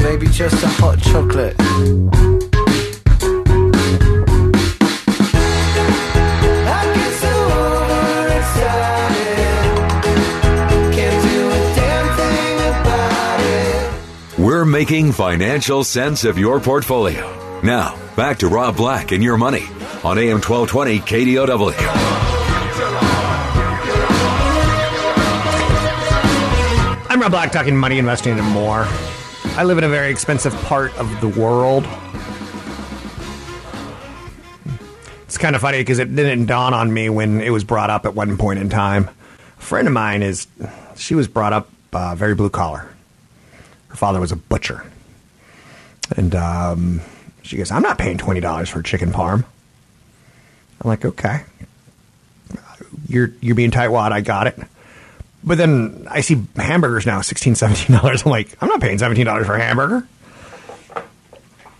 Maybe 0.00 0.26
just 0.28 0.62
a 0.62 0.68
hot 0.68 1.00
chocolate. 1.00 1.73
Making 14.84 15.12
financial 15.12 15.82
sense 15.82 16.26
of 16.26 16.36
your 16.36 16.60
portfolio. 16.60 17.60
Now, 17.62 17.98
back 18.16 18.40
to 18.40 18.48
Rob 18.48 18.76
Black 18.76 19.12
and 19.12 19.22
your 19.22 19.38
money 19.38 19.64
on 20.04 20.18
AM 20.18 20.42
1220 20.42 20.98
KDOW. 20.98 21.72
I'm 27.08 27.18
Rob 27.18 27.30
Black 27.30 27.50
talking 27.50 27.74
money, 27.74 27.98
investing, 27.98 28.38
and 28.38 28.46
more. 28.48 28.84
I 29.56 29.64
live 29.64 29.78
in 29.78 29.84
a 29.84 29.88
very 29.88 30.10
expensive 30.10 30.52
part 30.64 30.94
of 30.98 31.18
the 31.22 31.28
world. 31.28 31.86
It's 35.22 35.38
kind 35.38 35.56
of 35.56 35.62
funny 35.62 35.78
because 35.78 35.98
it 35.98 36.14
didn't 36.14 36.44
dawn 36.44 36.74
on 36.74 36.92
me 36.92 37.08
when 37.08 37.40
it 37.40 37.48
was 37.48 37.64
brought 37.64 37.88
up 37.88 38.04
at 38.04 38.14
one 38.14 38.36
point 38.36 38.58
in 38.58 38.68
time. 38.68 39.08
A 39.56 39.62
friend 39.62 39.88
of 39.88 39.94
mine 39.94 40.22
is, 40.22 40.46
she 40.94 41.14
was 41.14 41.26
brought 41.26 41.54
up 41.54 41.70
uh, 41.94 42.14
very 42.16 42.34
blue 42.34 42.50
collar. 42.50 42.90
Her 43.94 43.98
father 43.98 44.18
was 44.18 44.32
a 44.32 44.36
butcher. 44.36 44.84
And 46.16 46.34
um, 46.34 47.00
she 47.42 47.56
goes, 47.56 47.70
I'm 47.70 47.82
not 47.82 47.96
paying 47.96 48.18
$20 48.18 48.68
for 48.68 48.82
chicken 48.82 49.12
parm. 49.12 49.44
I'm 50.80 50.88
like, 50.88 51.04
okay. 51.04 51.44
You're, 53.06 53.30
you're 53.40 53.54
being 53.54 53.70
tightwad. 53.70 54.10
I 54.10 54.20
got 54.20 54.48
it. 54.48 54.58
But 55.44 55.58
then 55.58 56.08
I 56.10 56.22
see 56.22 56.42
hamburgers 56.56 57.06
now, 57.06 57.20
$16, 57.20 57.52
$17. 57.52 58.26
I'm 58.26 58.30
like, 58.32 58.60
I'm 58.60 58.68
not 58.68 58.80
paying 58.80 58.98
$17 58.98 59.46
for 59.46 59.54
a 59.54 59.60
hamburger. 59.60 60.08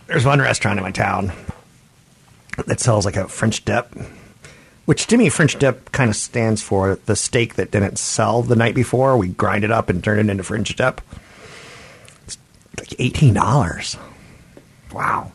There's 0.07 0.25
one 0.25 0.39
restaurant 0.39 0.79
in 0.79 0.83
my 0.83 0.91
town 0.91 1.33
that 2.65 2.79
sells 2.79 3.03
like 3.03 3.17
a 3.17 3.27
French 3.27 3.65
dip, 3.65 3.93
which 4.85 5.07
to 5.07 5.17
me, 5.17 5.27
French 5.27 5.59
dip 5.59 5.91
kind 5.91 6.09
of 6.09 6.15
stands 6.15 6.61
for 6.61 6.97
the 7.07 7.17
steak 7.17 7.55
that 7.55 7.71
didn't 7.71 7.99
sell 7.99 8.41
the 8.41 8.55
night 8.55 8.73
before. 8.73 9.17
We 9.17 9.27
grind 9.27 9.65
it 9.65 9.71
up 9.71 9.89
and 9.89 10.01
turn 10.01 10.17
it 10.17 10.31
into 10.31 10.43
French 10.45 10.73
dip. 10.77 11.01
Like 12.77 12.89
$18. 12.89 13.97
Wow. 14.93 15.31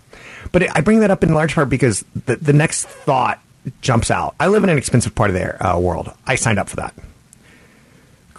But 0.52 0.76
I 0.76 0.80
bring 0.80 1.00
that 1.00 1.10
up 1.10 1.22
in 1.22 1.32
large 1.34 1.54
part 1.54 1.68
because 1.68 2.04
the, 2.26 2.36
the 2.36 2.52
next 2.52 2.86
thought 2.86 3.40
jumps 3.82 4.10
out. 4.10 4.34
I 4.40 4.48
live 4.48 4.64
in 4.64 4.70
an 4.70 4.78
expensive 4.78 5.14
part 5.14 5.30
of 5.30 5.34
the 5.34 5.66
uh, 5.66 5.78
world. 5.78 6.12
I 6.26 6.34
signed 6.34 6.58
up 6.58 6.68
for 6.68 6.76
that 6.76 6.94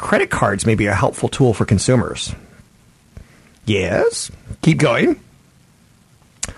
credit 0.01 0.29
cards 0.31 0.65
may 0.65 0.75
be 0.75 0.87
a 0.87 0.95
helpful 0.95 1.29
tool 1.29 1.53
for 1.53 1.63
consumers. 1.63 2.33
Yes, 3.65 4.31
keep 4.61 4.79
going. 4.79 5.19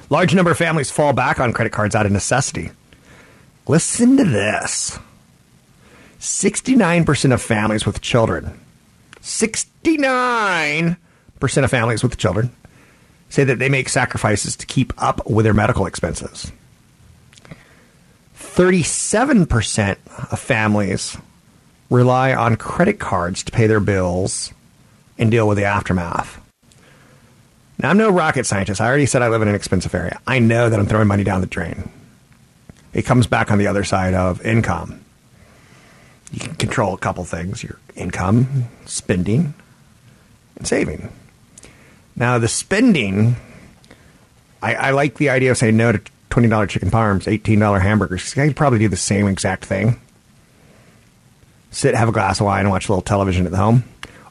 Large 0.09 0.33
number 0.33 0.51
of 0.51 0.57
families 0.57 0.89
fall 0.89 1.11
back 1.11 1.39
on 1.39 1.51
credit 1.51 1.73
cards 1.73 1.93
out 1.93 2.05
of 2.05 2.11
necessity. 2.11 2.71
Listen 3.67 4.17
to 4.17 4.23
this 4.23 4.97
69% 6.19 7.33
of 7.33 7.41
families 7.41 7.85
with 7.85 8.01
children, 8.01 8.59
69% 9.21 10.97
of 11.63 11.71
families 11.71 12.03
with 12.03 12.17
children 12.17 12.51
say 13.29 13.43
that 13.43 13.59
they 13.59 13.69
make 13.69 13.89
sacrifices 13.89 14.55
to 14.55 14.65
keep 14.65 14.93
up 14.97 15.27
with 15.29 15.43
their 15.43 15.53
medical 15.53 15.85
expenses. 15.85 16.51
37% 18.37 19.97
of 20.31 20.39
families 20.39 21.17
rely 21.89 22.33
on 22.33 22.55
credit 22.55 22.99
cards 22.99 23.43
to 23.43 23.51
pay 23.51 23.67
their 23.67 23.79
bills 23.79 24.53
and 25.17 25.31
deal 25.31 25.47
with 25.47 25.57
the 25.57 25.63
aftermath. 25.63 26.39
Now, 27.79 27.89
I'm 27.89 27.97
no 27.97 28.09
rocket 28.09 28.45
scientist. 28.45 28.79
I 28.79 28.87
already 28.87 29.07
said 29.07 29.21
I 29.21 29.29
live 29.29 29.41
in 29.41 29.47
an 29.47 29.55
expensive 29.55 29.93
area. 29.95 30.19
I 30.27 30.39
know 30.39 30.69
that 30.69 30.79
I'm 30.79 30.85
throwing 30.85 31.07
money 31.07 31.23
down 31.23 31.41
the 31.41 31.47
drain. 31.47 31.89
It 32.93 33.03
comes 33.03 33.25
back 33.25 33.51
on 33.51 33.57
the 33.57 33.67
other 33.67 33.83
side 33.83 34.13
of 34.13 34.45
income. 34.45 35.03
You 36.31 36.39
can 36.39 36.55
control 36.55 36.93
a 36.93 36.97
couple 36.97 37.25
things 37.25 37.63
your 37.63 37.79
income, 37.95 38.69
spending, 38.85 39.53
and 40.55 40.67
saving. 40.67 41.11
Now, 42.15 42.37
the 42.37 42.47
spending, 42.47 43.35
I, 44.61 44.75
I 44.75 44.91
like 44.91 45.15
the 45.17 45.29
idea 45.29 45.51
of 45.51 45.57
saying 45.57 45.75
no 45.75 45.91
to 45.91 46.01
$20 46.29 46.69
chicken 46.69 46.91
parms, 46.91 47.25
$18 47.25 47.81
hamburgers. 47.81 48.37
I 48.37 48.47
could 48.47 48.55
probably 48.55 48.79
do 48.79 48.87
the 48.87 48.95
same 48.95 49.27
exact 49.27 49.65
thing 49.65 49.99
sit, 51.73 51.95
have 51.95 52.09
a 52.09 52.11
glass 52.11 52.39
of 52.39 52.45
wine, 52.45 52.61
and 52.61 52.69
watch 52.69 52.87
a 52.87 52.91
little 52.91 53.01
television 53.01 53.45
at 53.45 53.51
the 53.51 53.57
home. 53.57 53.83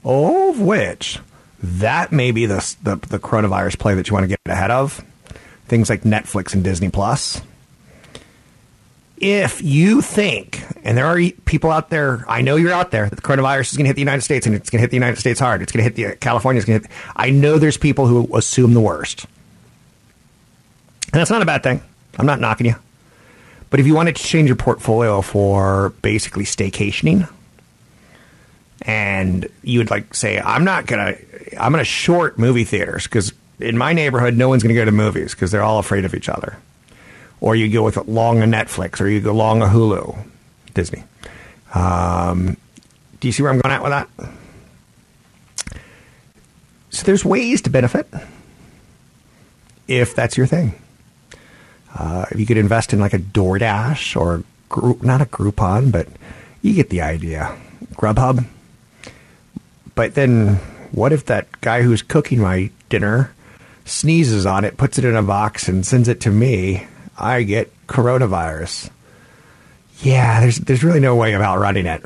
All 0.03 0.51
of 0.51 0.61
which, 0.61 1.19
that 1.63 2.13
may 2.13 2.31
be 2.31 2.47
the, 2.47 2.77
the, 2.83 2.97
the 2.97 3.19
coronavirus 3.19 3.79
play 3.79 3.95
that 3.95 4.09
you 4.09 4.15
want 4.15 4.25
to 4.25 4.29
get 4.29 4.41
ahead 4.47 4.71
of. 4.71 5.05
Things 5.67 5.91
like 5.91 6.03
Netflix 6.03 6.55
and 6.55 6.65
Disney 6.65 6.91
Plus. 6.91 7.41
If 9.23 9.63
you 9.63 10.03
think, 10.03 10.65
and 10.83 10.99
there 10.99 11.07
are 11.07 11.21
people 11.45 11.71
out 11.71 11.91
there, 11.91 12.25
I 12.29 12.43
know 12.43 12.57
you're 12.57 12.73
out 12.73 12.91
there, 12.91 13.09
that 13.09 13.15
the 13.15 13.23
coronavirus 13.23 13.71
is 13.71 13.77
going 13.77 13.85
to 13.85 13.89
hit 13.89 13.95
the 13.95 14.01
United 14.01 14.23
States 14.23 14.47
and 14.47 14.55
it's 14.57 14.69
going 14.69 14.79
to 14.79 14.83
hit 14.83 14.91
the 14.91 14.97
United 14.97 15.19
States 15.21 15.39
hard. 15.39 15.63
It's 15.63 15.71
going 15.71 15.85
to 15.85 15.91
hit 15.91 15.95
the 15.95 16.17
California. 16.17 16.59
It's 16.59 16.67
going 16.67 16.81
to 16.81 16.89
hit. 16.89 16.97
I 17.15 17.31
know 17.31 17.59
there's 17.59 17.77
people 17.77 18.09
who 18.09 18.37
assume 18.37 18.75
the 18.75 18.81
worst, 18.81 19.27
and 21.13 21.21
that's 21.21 21.31
not 21.31 21.41
a 21.41 21.47
bad 21.47 21.63
thing. 21.63 21.81
I'm 22.19 22.27
not 22.27 22.41
knocking 22.41 22.67
you. 22.67 22.75
But 23.71 23.79
if 23.79 23.87
you 23.87 23.95
wanted 23.95 24.17
to 24.17 24.23
change 24.23 24.49
your 24.49 24.57
portfolio 24.57 25.23
for 25.23 25.91
basically 26.03 26.45
staycationing, 26.45 27.29
and 28.83 29.49
you 29.63 29.79
would 29.79 29.91
like 29.91 30.15
say, 30.15 30.41
I'm 30.41 30.65
not 30.65 30.87
gonna, 30.87 31.17
I'm 31.59 31.71
gonna 31.71 31.85
short 31.85 32.41
movie 32.41 32.65
theaters 32.65 33.05
because 33.05 33.33
in 33.61 33.79
my 33.79 33.93
neighborhood, 33.93 34.37
no 34.37 34.49
one's 34.49 34.65
gonna 34.65 34.75
go 34.75 34.85
to 34.85 34.91
movies 34.91 35.33
because 35.33 35.53
they're 35.53 35.63
all 35.63 35.79
afraid 35.79 36.05
of 36.05 36.13
each 36.13 36.29
other. 36.29 36.59
Or 37.43 37.57
you 37.57 37.69
go 37.69 37.83
with 37.83 37.97
long 38.07 38.41
a 38.41 38.47
Netflix, 38.47 39.01
or 39.01 39.09
you 39.09 39.21
go 39.21 39.35
long 39.35 39.63
a 39.63 39.67
Hulu, 39.67 40.17
Disney. 40.75 41.03
Um, 41.75 42.57
do 43.19 43.27
you 43.27 43.33
see 43.33 43.43
where 43.43 43.51
I'm 43.51 43.59
going 43.59 43.75
at 43.75 43.83
with 43.83 43.91
that? 43.91 44.09
So 46.91 47.05
there's 47.05 47.25
ways 47.25 47.61
to 47.63 47.71
benefit 47.71 48.07
if 49.89 50.15
that's 50.15 50.37
your 50.37 50.47
thing. 50.47 50.75
Uh, 51.93 52.27
if 52.31 52.39
you 52.39 52.47
could 52.47 52.59
invest 52.59 52.93
in 52.93 53.01
like 53.01 53.13
a 53.13 53.19
DoorDash 53.19 54.15
or 54.15 54.45
group, 54.69 55.03
not 55.03 55.21
a 55.21 55.27
Groupon, 55.27 55.91
but 55.91 56.07
you 56.63 56.75
get 56.75 56.91
the 56.91 57.03
idea. 57.03 57.59
Grubhub. 57.95 58.47
But 59.97 60.15
then, 60.15 60.61
what 60.93 61.13
if 61.13 61.27
that 61.27 61.61
guy 61.61 61.83
who's 61.83 62.03
cooking 62.03 62.41
my 62.41 62.71
dinner 62.89 63.35
sneezes 63.85 64.47
on 64.47 64.65
it, 64.65 64.77
puts 64.77 64.97
it 64.97 65.05
in 65.05 65.17
a 65.17 65.25
box, 65.25 65.69
and 65.69 65.85
sends 65.85 66.07
it 66.07 66.21
to 66.21 66.31
me? 66.31 66.87
I 67.23 67.45
get 67.45 67.73
coronavirus. 67.87 68.91
Yeah, 70.01 70.41
there's 70.41 70.59
there's 70.59 70.83
really 70.83 71.01
no 71.01 71.15
way 71.15 71.33
of 71.35 71.41
outrunning 71.41 71.87
it. 71.87 72.03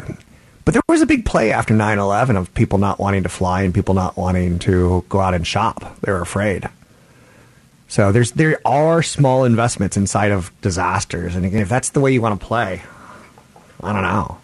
But 0.64 0.75
there 0.75 0.82
was 0.88 1.00
a 1.00 1.06
big 1.06 1.25
play 1.25 1.52
after 1.52 1.75
9/11 1.75 2.37
of 2.37 2.52
people 2.54 2.78
not 2.78 2.99
wanting 2.99 3.23
to 3.23 3.28
fly 3.28 3.62
and 3.62 3.73
people 3.73 3.94
not 3.94 4.16
wanting 4.16 4.58
to 4.61 5.04
go 5.08 5.20
out 5.20 5.32
and 5.35 5.46
shop. 5.46 5.99
They 6.02 6.12
were 6.12 6.20
afraid. 6.20 6.68
So 7.88 8.12
there's 8.12 8.32
there 8.32 8.61
are 8.64 9.02
small 9.02 9.44
investments 9.44 9.96
inside 9.96 10.32
of 10.32 10.50
disasters, 10.61 11.37
and 11.37 11.46
again, 11.46 11.62
if 11.62 11.68
that's 11.68 11.90
the 11.90 12.00
way 12.00 12.12
you 12.12 12.20
want 12.20 12.38
to 12.38 12.46
play, 12.46 12.82
I 13.82 13.92
don't 13.92 14.02
know. 14.02 14.38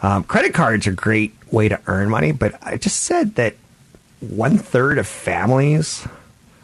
Um, 0.00 0.24
credit 0.24 0.54
cards 0.54 0.86
are 0.86 0.92
a 0.92 0.94
great 0.94 1.34
way 1.50 1.68
to 1.68 1.80
earn 1.86 2.08
money, 2.08 2.32
but 2.32 2.58
I 2.62 2.76
just 2.76 3.02
said 3.02 3.34
that 3.34 3.54
one 4.20 4.58
third 4.58 4.98
of 4.98 5.06
families 5.06 6.06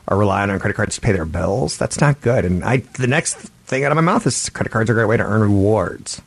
are 0.08 0.18
relying 0.18 0.50
on 0.50 0.58
credit 0.58 0.74
cards 0.74 0.94
to 0.96 1.00
pay 1.00 1.12
their 1.12 1.24
bills. 1.24 1.76
That's 1.78 2.00
not 2.00 2.20
good. 2.20 2.44
And 2.44 2.64
I 2.64 2.78
the 2.78 3.06
next 3.06 3.36
thing 3.66 3.84
out 3.84 3.92
of 3.92 3.96
my 3.96 4.02
mouth 4.02 4.26
is 4.26 4.48
credit 4.50 4.70
cards 4.70 4.90
are 4.90 4.92
a 4.92 4.96
great 4.96 5.08
way 5.08 5.16
to 5.16 5.24
earn 5.24 5.40
rewards. 5.40 6.20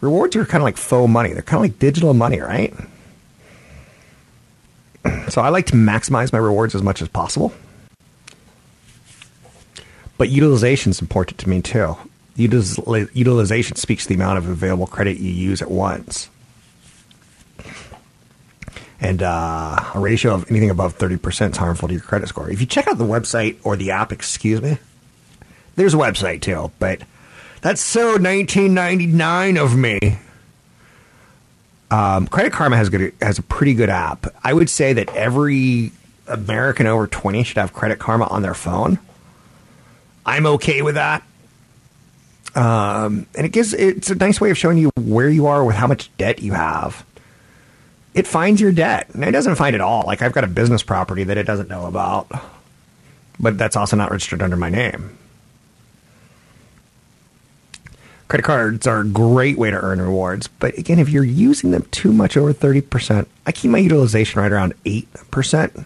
Rewards 0.00 0.36
are 0.36 0.44
kind 0.46 0.62
of 0.62 0.64
like 0.64 0.76
faux 0.76 1.10
money. 1.10 1.32
They're 1.32 1.42
kind 1.42 1.64
of 1.64 1.70
like 1.70 1.78
digital 1.78 2.14
money, 2.14 2.40
right? 2.40 2.74
So 5.28 5.40
I 5.40 5.48
like 5.48 5.66
to 5.66 5.74
maximize 5.74 6.32
my 6.32 6.38
rewards 6.38 6.74
as 6.74 6.82
much 6.82 7.00
as 7.02 7.08
possible. 7.08 7.52
But 10.18 10.28
utilization 10.28 10.90
is 10.90 11.00
important 11.00 11.38
to 11.38 11.48
me 11.48 11.62
too. 11.62 11.96
Utilization 12.36 13.76
speaks 13.76 14.04
to 14.04 14.08
the 14.08 14.14
amount 14.14 14.38
of 14.38 14.48
available 14.48 14.86
credit 14.86 15.18
you 15.18 15.30
use 15.30 15.62
at 15.62 15.70
once. 15.70 16.28
And 19.00 19.22
uh, 19.22 19.92
a 19.94 19.98
ratio 19.98 20.34
of 20.34 20.50
anything 20.50 20.70
above 20.70 20.98
30% 20.98 21.52
is 21.52 21.56
harmful 21.56 21.88
to 21.88 21.94
your 21.94 22.02
credit 22.02 22.28
score. 22.28 22.50
If 22.50 22.60
you 22.60 22.66
check 22.66 22.86
out 22.86 22.98
the 22.98 23.04
website 23.04 23.56
or 23.64 23.76
the 23.76 23.92
app, 23.92 24.12
excuse 24.12 24.60
me, 24.60 24.78
there's 25.76 25.94
a 25.94 25.96
website 25.96 26.42
too, 26.42 26.70
but 26.78 27.00
that's 27.62 27.80
so 27.80 28.12
1999 28.12 29.56
of 29.56 29.76
me. 29.76 30.18
Um, 31.90 32.26
Credit 32.26 32.52
Karma 32.52 32.76
has 32.76 32.88
good 32.88 33.12
has 33.20 33.38
a 33.38 33.42
pretty 33.42 33.74
good 33.74 33.90
app. 33.90 34.26
I 34.44 34.52
would 34.52 34.70
say 34.70 34.92
that 34.92 35.08
every 35.16 35.92
American 36.28 36.86
over 36.86 37.06
20 37.06 37.42
should 37.42 37.56
have 37.56 37.72
Credit 37.72 37.98
Karma 37.98 38.26
on 38.26 38.42
their 38.42 38.54
phone. 38.54 38.98
I'm 40.24 40.46
okay 40.46 40.82
with 40.82 40.94
that. 40.94 41.22
Um, 42.54 43.26
and 43.36 43.46
it 43.46 43.50
gives 43.50 43.74
it's 43.74 44.10
a 44.10 44.14
nice 44.14 44.40
way 44.40 44.50
of 44.50 44.58
showing 44.58 44.78
you 44.78 44.90
where 44.96 45.28
you 45.28 45.46
are 45.46 45.64
with 45.64 45.76
how 45.76 45.86
much 45.86 46.10
debt 46.16 46.42
you 46.42 46.52
have. 46.52 47.04
It 48.12 48.26
finds 48.26 48.60
your 48.60 48.72
debt, 48.72 49.08
and 49.14 49.24
it 49.24 49.30
doesn't 49.30 49.54
find 49.54 49.74
it 49.74 49.80
all. 49.80 50.04
Like 50.06 50.22
I've 50.22 50.32
got 50.32 50.44
a 50.44 50.48
business 50.48 50.82
property 50.82 51.24
that 51.24 51.38
it 51.38 51.44
doesn't 51.44 51.68
know 51.68 51.86
about, 51.86 52.28
but 53.38 53.56
that's 53.56 53.76
also 53.76 53.96
not 53.96 54.10
registered 54.10 54.42
under 54.42 54.56
my 54.56 54.68
name. 54.68 55.16
Credit 58.26 58.44
cards 58.44 58.86
are 58.86 59.00
a 59.00 59.06
great 59.06 59.58
way 59.58 59.70
to 59.72 59.76
earn 59.76 60.00
rewards, 60.00 60.46
but 60.46 60.78
again, 60.78 61.00
if 61.00 61.08
you're 61.08 61.24
using 61.24 61.72
them 61.72 61.82
too 61.90 62.12
much 62.12 62.36
over 62.36 62.54
30%, 62.54 63.26
I 63.44 63.50
keep 63.50 63.72
my 63.72 63.78
utilization 63.78 64.40
right 64.40 64.52
around 64.52 64.74
8%. 64.84 65.84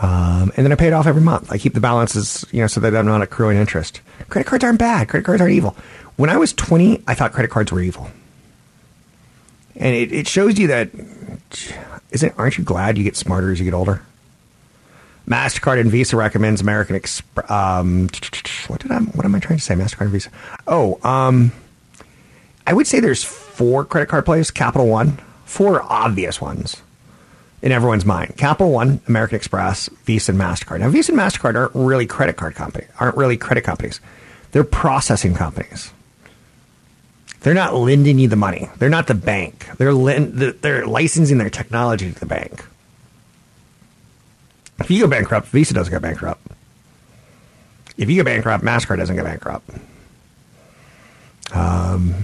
Um, 0.00 0.52
and 0.56 0.64
then 0.66 0.70
I 0.70 0.74
pay 0.74 0.88
it 0.88 0.92
off 0.92 1.06
every 1.06 1.22
month. 1.22 1.50
I 1.50 1.58
keep 1.58 1.72
the 1.72 1.80
balances, 1.80 2.44
you 2.52 2.60
know, 2.60 2.66
so 2.66 2.78
that 2.80 2.94
I'm 2.94 3.06
not 3.06 3.22
accruing 3.22 3.56
interest. 3.56 4.00
Credit 4.28 4.46
cards 4.46 4.64
aren't 4.64 4.78
bad. 4.78 5.08
Credit 5.08 5.24
cards 5.24 5.40
aren't 5.40 5.54
evil. 5.54 5.74
When 6.16 6.30
I 6.30 6.36
was 6.36 6.52
20, 6.52 7.04
I 7.06 7.14
thought 7.14 7.32
credit 7.32 7.50
cards 7.50 7.72
were 7.72 7.80
evil. 7.80 8.10
And 9.78 9.94
it, 9.94 10.12
it 10.12 10.28
shows 10.28 10.58
you 10.58 10.66
that, 10.66 10.90
isn't, 12.10 12.34
aren't 12.36 12.58
you 12.58 12.64
glad 12.64 12.98
you 12.98 13.04
get 13.04 13.16
smarter 13.16 13.50
as 13.50 13.58
you 13.58 13.64
get 13.64 13.74
older? 13.74 14.02
Mastercard 15.26 15.78
and 15.78 15.90
Visa 15.90 16.16
recommends 16.16 16.60
American 16.60 16.96
Express. 16.96 17.50
Um, 17.50 18.08
what 18.66 18.80
did 18.80 18.90
I? 18.90 18.98
What 18.98 19.24
am 19.24 19.34
I 19.34 19.40
trying 19.40 19.58
to 19.58 19.64
say? 19.64 19.74
Mastercard 19.74 20.02
and 20.02 20.10
Visa. 20.10 20.30
Oh, 20.66 20.98
um, 21.08 21.52
I 22.66 22.72
would 22.72 22.86
say 22.86 23.00
there's 23.00 23.22
four 23.22 23.84
credit 23.84 24.08
card 24.08 24.24
players. 24.24 24.50
Capital 24.50 24.88
One, 24.88 25.18
four 25.44 25.82
obvious 25.82 26.40
ones 26.40 26.82
in 27.60 27.72
everyone's 27.72 28.06
mind. 28.06 28.36
Capital 28.36 28.72
One, 28.72 29.00
American 29.06 29.36
Express, 29.36 29.88
Visa, 30.04 30.32
and 30.32 30.40
Mastercard. 30.40 30.80
Now, 30.80 30.88
Visa 30.88 31.12
and 31.12 31.20
Mastercard 31.20 31.54
aren't 31.56 31.74
really 31.74 32.06
credit 32.06 32.36
card 32.36 32.54
company. 32.54 32.86
Aren't 32.98 33.16
really 33.16 33.36
credit 33.36 33.64
companies. 33.64 34.00
They're 34.52 34.64
processing 34.64 35.34
companies. 35.34 35.92
They're 37.40 37.54
not 37.54 37.74
lending 37.74 38.18
you 38.18 38.28
the 38.28 38.36
money. 38.36 38.68
They're 38.78 38.88
not 38.88 39.06
the 39.06 39.14
bank. 39.14 39.68
They're 39.78 39.94
they're 39.94 40.86
licensing 40.86 41.38
their 41.38 41.50
technology 41.50 42.12
to 42.12 42.18
the 42.18 42.26
bank. 42.26 42.64
If 44.80 44.90
you 44.90 45.02
go 45.02 45.08
bankrupt, 45.08 45.48
Visa 45.48 45.74
doesn't 45.74 45.92
go 45.92 46.00
bankrupt. 46.00 46.40
If 47.96 48.08
you 48.08 48.16
go 48.16 48.24
bankrupt, 48.24 48.64
MasterCard 48.64 48.98
doesn't 48.98 49.16
go 49.16 49.24
bankrupt. 49.24 49.70
Um, 51.52 52.14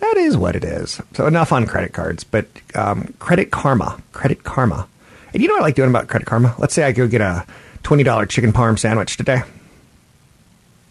that 0.00 0.16
is 0.16 0.36
what 0.36 0.54
it 0.54 0.64
is. 0.64 1.00
So 1.14 1.26
enough 1.26 1.52
on 1.52 1.66
credit 1.66 1.92
cards, 1.92 2.22
but 2.22 2.46
um, 2.74 3.12
Credit 3.18 3.50
Karma. 3.50 4.00
Credit 4.12 4.44
Karma. 4.44 4.86
And 5.32 5.42
you 5.42 5.48
know 5.48 5.54
what 5.54 5.62
I 5.62 5.66
like 5.66 5.74
doing 5.74 5.90
about 5.90 6.06
Credit 6.06 6.26
Karma? 6.26 6.54
Let's 6.58 6.74
say 6.74 6.84
I 6.84 6.92
go 6.92 7.08
get 7.08 7.20
a 7.20 7.44
$20 7.82 8.28
chicken 8.28 8.52
parm 8.52 8.78
sandwich 8.78 9.16
today 9.16 9.42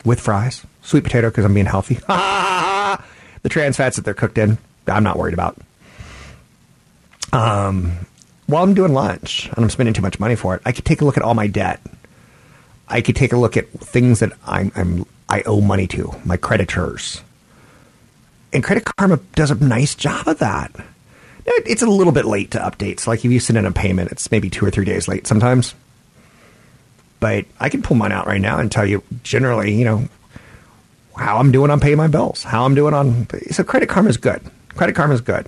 with 0.06 0.20
fries, 0.20 0.66
sweet 0.82 1.04
potato 1.04 1.30
because 1.30 1.46
I'm 1.46 1.54
being 1.54 1.66
healthy. 1.66 1.96
the 3.44 3.50
trans 3.50 3.78
fats 3.78 3.96
that 3.96 4.06
they're 4.06 4.14
cooked 4.14 4.38
in, 4.38 4.58
I'm 4.88 5.04
not 5.04 5.18
worried 5.18 5.34
about. 5.34 5.58
Um, 7.32 8.06
while 8.48 8.64
I'm 8.64 8.74
doing 8.74 8.94
lunch 8.94 9.48
and 9.48 9.60
I'm 9.60 9.70
spending 9.70 9.94
too 9.94 10.02
much 10.02 10.20
money 10.20 10.36
for 10.36 10.56
it, 10.56 10.62
I 10.66 10.72
could 10.72 10.86
take 10.86 11.02
a 11.02 11.06
look 11.06 11.18
at 11.18 11.24
all 11.24 11.34
my 11.34 11.48
debt. 11.48 11.82
I 12.88 13.02
could 13.02 13.16
take 13.16 13.34
a 13.34 13.38
look 13.38 13.58
at 13.58 13.70
things 13.70 14.20
that 14.20 14.34
I'm, 14.46 14.72
I'm 14.76 15.06
I 15.30 15.42
owe 15.44 15.62
money 15.62 15.88
to, 15.88 16.14
my 16.26 16.38
creditors. 16.38 17.22
And 18.52 18.64
Credit 18.64 18.86
Karma 18.86 19.18
does 19.34 19.50
a 19.50 19.56
nice 19.56 19.96
job 19.96 20.28
of 20.28 20.40
that. 20.40 20.72
It's 21.46 21.82
a 21.82 21.88
little 21.88 22.14
bit 22.14 22.26
late 22.26 22.52
to 22.52 22.60
update. 22.60 23.00
So, 23.00 23.12
like 23.12 23.26
if 23.26 23.32
you 23.32 23.40
send 23.40 23.58
in 23.58 23.66
a 23.66 23.72
payment, 23.72 24.12
it's 24.12 24.32
maybe 24.32 24.50
two 24.50 24.66
or 24.66 24.70
three 24.70 24.86
days 24.86 25.08
late 25.08 25.26
sometimes. 25.26 25.74
But 27.24 27.46
I 27.58 27.70
can 27.70 27.82
pull 27.82 27.96
mine 27.96 28.12
out 28.12 28.28
right 28.28 28.42
now 28.42 28.60
and 28.60 28.70
tell 28.70 28.86
you 28.86 29.02
generally, 29.24 29.74
you 29.74 29.86
know, 29.86 30.10
how 31.16 31.38
I'm 31.38 31.54
doing 31.54 31.72
on 31.72 31.80
paying 31.80 31.96
my 31.96 32.08
bills, 32.08 32.44
how 32.44 32.66
I'm 32.66 32.76
doing 32.76 32.94
on. 32.94 33.28
So, 33.50 33.64
Credit 33.64 33.88
Karma 33.88 34.10
is 34.10 34.18
good. 34.18 34.42
Credit 34.76 34.94
Karma 34.94 35.14
is 35.14 35.22
good 35.22 35.48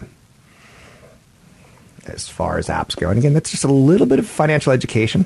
as 2.05 2.29
far 2.29 2.57
as 2.57 2.69
apps 2.69 2.95
go. 2.95 3.09
And 3.09 3.19
again, 3.19 3.33
that's 3.33 3.51
just 3.51 3.65
a 3.65 3.73
little 3.73 4.07
bit 4.07 4.19
of 4.19 4.25
financial 4.25 4.71
education. 4.71 5.25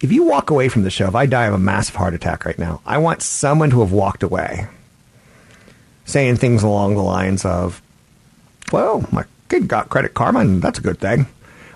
If 0.00 0.12
you 0.12 0.22
walk 0.22 0.50
away 0.50 0.68
from 0.68 0.84
the 0.84 0.90
show, 0.90 1.08
if 1.08 1.16
I 1.16 1.26
die 1.26 1.46
of 1.46 1.54
a 1.54 1.58
massive 1.58 1.96
heart 1.96 2.14
attack 2.14 2.44
right 2.44 2.60
now, 2.60 2.80
I 2.86 2.98
want 2.98 3.20
someone 3.20 3.70
to 3.70 3.80
have 3.80 3.90
walked 3.90 4.22
away 4.22 4.68
saying 6.04 6.36
things 6.36 6.62
along 6.62 6.94
the 6.94 7.02
lines 7.02 7.44
of, 7.44 7.82
well, 8.70 9.04
my 9.10 9.24
kid 9.48 9.66
got 9.66 9.88
credit 9.88 10.14
karma, 10.14 10.38
and 10.38 10.62
that's 10.62 10.78
a 10.78 10.82
good 10.82 11.00
thing. 11.00 11.26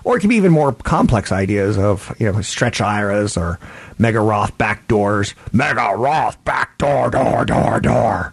Or 0.06 0.16
it 0.16 0.20
could 0.20 0.30
be 0.30 0.36
even 0.36 0.52
more 0.52 0.72
complex 0.72 1.32
ideas 1.32 1.76
of, 1.76 2.14
you 2.20 2.30
know, 2.30 2.40
stretch 2.40 2.80
IRAs 2.80 3.36
or 3.36 3.58
mega 3.98 4.20
Roth 4.20 4.56
backdoors. 4.56 5.34
Mega 5.52 5.96
Roth 5.96 6.42
backdoor, 6.44 7.10
door, 7.10 7.44
door, 7.44 7.80
door. 7.80 8.32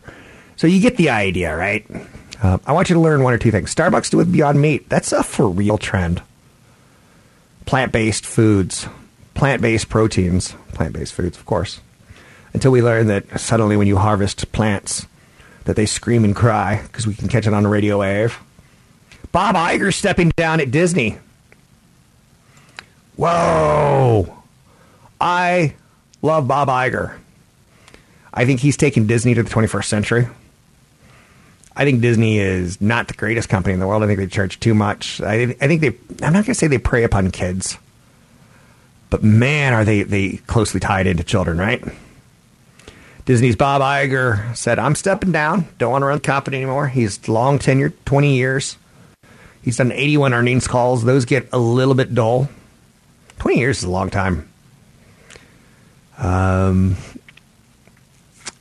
So 0.56 0.68
you 0.68 0.80
get 0.80 0.98
the 0.98 1.10
idea, 1.10 1.58
right? 1.58 1.84
Uh, 2.44 2.60
I 2.68 2.74
want 2.74 2.92
you 2.92 2.94
to 2.94 3.00
learn 3.00 3.24
one 3.24 3.34
or 3.34 3.40
two 3.40 3.50
things. 3.50 3.74
Starbucks 3.74 4.12
do 4.12 4.18
with 4.18 4.32
Beyond 4.32 4.62
Meat. 4.62 4.88
That's 4.88 5.12
a 5.12 5.24
for 5.24 5.50
real 5.50 5.80
trend. 5.80 6.22
Plant 7.66 7.92
based 7.92 8.24
foods, 8.24 8.88
plant 9.34 9.60
based 9.60 9.90
proteins, 9.90 10.54
plant 10.74 10.94
based 10.94 11.16
foods, 11.16 11.40
of 11.40 11.48
course. 11.48 11.82
Until 12.54 12.70
we 12.70 12.84
learn 12.84 13.08
that 13.08 13.40
suddenly 13.40 13.78
when 13.78 13.88
you 13.88 13.98
harvest 13.98 14.52
plants, 14.52 15.08
that 15.64 15.76
they 15.76 15.88
scream 15.88 16.24
and 16.24 16.36
cry 16.36 16.84
because 16.84 17.08
we 17.08 17.16
can 17.16 17.30
catch 17.30 17.48
it 17.48 17.54
on 17.56 17.64
the 17.64 17.70
radio 17.70 17.98
wave. 18.02 18.38
Bob 19.32 19.56
Iger 19.56 19.92
stepping 19.92 20.30
down 20.36 20.60
at 20.60 20.70
Disney. 20.70 21.18
Whoa! 23.16 24.44
I 25.22 25.76
love 26.22 26.48
Bob 26.48 26.68
Iger. 26.68 27.18
I 28.34 28.46
think 28.46 28.60
he's 28.60 28.78
taken 28.78 29.06
Disney 29.06 29.34
to 29.36 29.44
the 29.44 29.50
21st 29.50 29.86
century. 29.86 30.28
I 31.76 31.86
think 31.86 32.02
Disney 32.02 32.40
is 32.40 32.80
not 32.82 33.08
the 33.08 33.14
greatest 33.14 33.50
company 33.50 33.74
in 33.74 33.80
the 33.80 33.88
world. 33.88 34.04
I 34.04 34.08
think 34.08 34.20
they 34.20 34.28
charge 34.28 34.60
too 34.60 34.74
much. 34.74 35.22
I, 35.22 35.56
I 35.60 35.68
think 35.68 35.82
they. 35.82 35.96
I'm 36.26 36.34
not 36.34 36.46
going 36.46 36.46
to 36.46 36.56
say 36.56 36.68
they 36.68 36.78
prey 36.78 37.04
upon 37.04 37.32
kids, 37.32 37.78
but 39.10 39.24
man, 39.24 39.74
are 39.74 39.84
they 39.84 40.04
they 40.04 40.38
closely 40.48 40.80
tied 40.80 41.08
into 41.08 41.24
children, 41.24 41.58
right? 41.58 41.84
Disney's 43.26 43.56
Bob 43.56 43.82
Iger 43.82 44.56
said, 44.56 44.78
"I'm 44.78 44.96
stepping 44.96 45.32
down. 45.32 45.68
Don't 45.80 45.92
want 45.92 46.04
to 46.04 46.08
run 46.08 46.18
the 46.18 46.22
company 46.22 46.58
anymore." 46.58 46.88
He's 46.90 47.28
long 47.28 47.58
tenured, 47.58 47.94
20 48.06 48.36
years. 48.36 48.78
He's 49.64 49.78
done 49.78 49.92
81 49.92 50.34
earnings 50.34 50.68
calls. 50.68 51.04
Those 51.04 51.26
get 51.26 51.48
a 51.54 51.58
little 51.58 51.96
bit 51.96 52.14
dull. 52.14 52.50
20 53.40 53.58
years 53.58 53.80
is 53.80 53.84
a 53.84 53.90
long 53.90 54.10
time. 54.10 54.50
Um, 56.18 56.96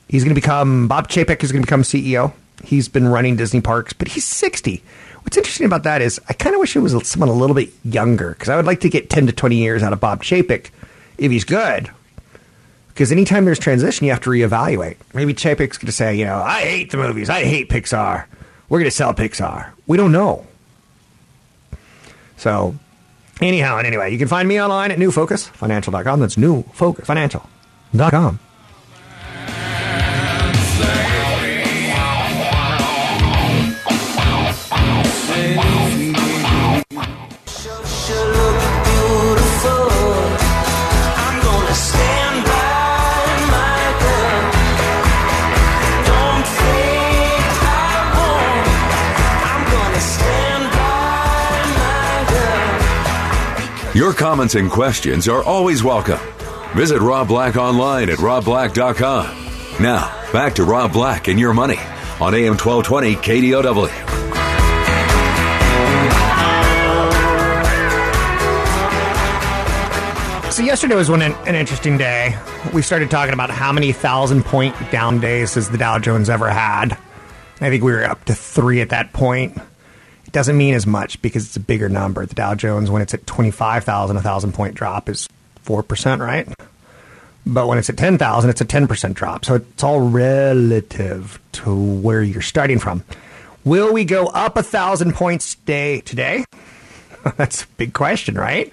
he's 0.08 0.24
going 0.24 0.35
to 0.35 0.40
become 0.40 0.88
Bob 0.88 1.08
Chapek 1.08 1.42
is 1.42 1.52
going 1.52 1.62
to 1.62 1.66
become 1.66 1.82
CEO. 1.82 2.32
He's 2.64 2.88
been 2.88 3.08
running 3.08 3.37
Disney 3.37 3.61
parks, 3.61 3.92
but 3.92 4.08
he's 4.08 4.24
60. 4.24 4.82
What's 5.22 5.37
interesting 5.37 5.66
about 5.66 5.85
that 5.85 6.02
is 6.02 6.20
I 6.28 6.32
kind 6.32 6.54
of 6.54 6.61
wish 6.61 6.74
it 6.74 6.80
was 6.80 7.06
someone 7.06 7.28
a 7.28 7.32
little 7.32 7.54
bit 7.54 7.70
younger 7.85 8.30
because 8.30 8.48
I 8.48 8.56
would 8.56 8.66
like 8.66 8.80
to 8.80 8.88
get 8.88 9.11
10 9.11 9.26
to 9.26 9.32
20 9.32 9.56
years 9.56 9.82
out 9.82 9.92
of 9.92 10.00
Bob 10.00 10.22
Chapek 10.22 10.70
if 11.18 11.30
he's 11.30 11.44
good. 11.44 11.90
Because 12.88 13.11
anytime 13.11 13.44
there's 13.44 13.58
transition, 13.58 14.04
you 14.04 14.12
have 14.12 14.20
to 14.22 14.30
reevaluate. 14.30 14.96
Maybe 15.14 15.32
Chapek's 15.32 15.78
going 15.78 15.87
to 15.87 15.92
say, 15.92 16.14
you 16.14 16.24
know, 16.24 16.42
I 16.42 16.61
hate 16.61 16.90
the 16.90 16.98
movies. 16.98 17.30
I 17.30 17.44
hate 17.44 17.70
Pixar. 17.70 18.26
We're 18.68 18.78
going 18.78 18.90
to 18.90 18.96
sell 18.96 19.14
Pixar. 19.14 19.70
We 19.87 19.96
don't 19.96 20.12
know. 20.12 20.46
So, 22.37 22.74
anyhow 23.44 23.78
and 23.78 23.87
anyway, 23.87 24.11
you 24.11 24.18
can 24.18 24.28
find 24.28 24.48
me 24.48 24.61
online 24.61 24.90
at 24.90 24.98
newfocusfinancial.com. 24.98 26.20
That's 26.20 26.37
newfocusfinancial.com. 26.37 28.38
Your 53.94 54.14
comments 54.14 54.55
and 54.55 54.70
questions 54.70 55.28
are 55.28 55.42
always 55.42 55.85
welcome. 55.85 56.18
Visit 56.74 57.00
Rob 57.00 57.28
Black 57.28 57.57
online 57.57 58.09
at 58.09 58.16
robblack.com. 58.20 59.83
Now, 59.83 60.33
back 60.33 60.55
to 60.55 60.64
Rob 60.64 60.94
Black 60.94 61.28
and 61.28 61.38
your 61.38 61.52
money 61.52 61.76
on 62.18 62.35
AM 62.35 62.57
1220 62.57 63.16
KDOW. 63.16 63.90
So 70.52 70.62
yesterday 70.62 70.94
was 70.94 71.11
one 71.11 71.20
an 71.20 71.55
interesting 71.55 71.98
day. 71.98 72.35
We 72.72 72.81
started 72.81 73.11
talking 73.11 73.35
about 73.35 73.50
how 73.50 73.72
many 73.72 73.92
thousand 73.92 74.44
point 74.46 74.74
down 74.90 75.20
days 75.20 75.55
has 75.57 75.68
the 75.68 75.76
Dow 75.76 75.98
Jones 75.98 76.31
ever 76.31 76.48
had. 76.48 76.96
I 77.61 77.68
think 77.68 77.85
we 77.85 77.92
were 77.92 78.05
up 78.05 78.24
to 78.24 78.35
three 78.35 78.81
at 78.81 78.88
that 78.88 79.12
point. 79.12 79.59
Doesn't 80.32 80.56
mean 80.56 80.74
as 80.74 80.86
much 80.86 81.20
because 81.20 81.46
it's 81.46 81.56
a 81.56 81.60
bigger 81.60 81.88
number. 81.88 82.24
The 82.24 82.34
Dow 82.34 82.54
Jones, 82.54 82.90
when 82.90 83.02
it's 83.02 83.14
at 83.14 83.26
25,000, 83.26 84.16
a 84.16 84.22
thousand 84.22 84.52
point 84.52 84.74
drop 84.74 85.08
is 85.08 85.28
4%, 85.66 86.20
right? 86.20 86.48
But 87.44 87.66
when 87.66 87.78
it's 87.78 87.90
at 87.90 87.96
10,000, 87.96 88.50
it's 88.50 88.60
a 88.60 88.64
10% 88.64 89.14
drop. 89.14 89.44
So 89.44 89.56
it's 89.56 89.82
all 89.82 90.00
relative 90.08 91.40
to 91.52 91.74
where 91.74 92.22
you're 92.22 92.40
starting 92.40 92.78
from. 92.78 93.04
Will 93.64 93.92
we 93.92 94.04
go 94.04 94.26
up 94.26 94.56
a 94.56 94.62
thousand 94.62 95.14
points 95.14 95.54
day 95.56 96.00
today? 96.00 96.44
That's 97.36 97.64
a 97.64 97.66
big 97.76 97.92
question, 97.92 98.34
right? 98.34 98.72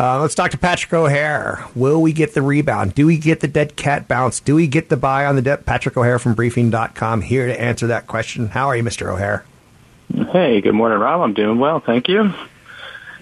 Uh, 0.00 0.20
let's 0.20 0.34
talk 0.34 0.52
to 0.52 0.58
Patrick 0.58 0.92
O'Hare. 0.92 1.64
Will 1.74 2.00
we 2.00 2.12
get 2.12 2.34
the 2.34 2.42
rebound? 2.42 2.94
Do 2.94 3.06
we 3.06 3.18
get 3.18 3.40
the 3.40 3.48
dead 3.48 3.76
cat 3.76 4.06
bounce? 4.06 4.38
Do 4.40 4.54
we 4.54 4.68
get 4.68 4.88
the 4.88 4.96
buy 4.96 5.26
on 5.26 5.34
the 5.34 5.42
dip? 5.42 5.66
Patrick 5.66 5.96
O'Hare 5.96 6.20
from 6.20 6.34
briefing.com 6.34 7.20
here 7.20 7.46
to 7.46 7.60
answer 7.60 7.88
that 7.88 8.06
question. 8.06 8.48
How 8.48 8.68
are 8.68 8.76
you, 8.76 8.84
Mr. 8.84 9.12
O'Hare? 9.12 9.44
Hey, 10.14 10.60
good 10.60 10.74
morning, 10.74 10.98
Rob. 10.98 11.20
I'm 11.20 11.34
doing 11.34 11.58
well. 11.58 11.80
Thank 11.80 12.08
you. 12.08 12.32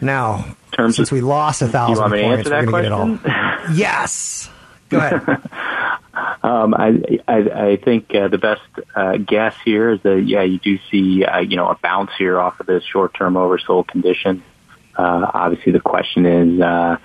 Now, 0.01 0.57
Terms 0.73 0.97
since 0.97 1.11
of, 1.11 1.13
we 1.13 1.21
lost 1.21 1.63
a 1.63 1.69
thousand 1.69 1.95
you 1.95 2.01
want 2.01 2.13
me 2.13 2.23
points, 2.23 2.49
to 2.49 2.55
answer 2.57 2.71
that 2.73 2.89
question? 2.89 3.77
yes. 3.77 4.49
Go 4.89 4.99
ahead. 4.99 5.29
um, 6.43 6.75
I, 6.75 7.19
I, 7.27 7.71
I 7.71 7.77
think 7.77 8.15
uh, 8.15 8.29
the 8.29 8.39
best 8.39 8.63
uh, 8.95 9.17
guess 9.17 9.57
here 9.65 9.91
is 9.91 10.03
that 10.03 10.23
yeah, 10.23 10.43
you 10.43 10.59
do 10.59 10.79
see 10.91 11.25
uh, 11.25 11.41
you 11.41 11.57
know 11.57 11.69
a 11.69 11.75
bounce 11.75 12.13
here 12.17 12.39
off 12.39 12.61
of 12.61 12.67
this 12.67 12.85
short-term 12.85 13.35
oversold 13.35 13.89
condition. 13.89 14.45
Uh, 14.95 15.31
obviously, 15.35 15.73
the 15.73 15.81
question 15.81 16.25
is 16.25 16.61
uh, 16.61 16.99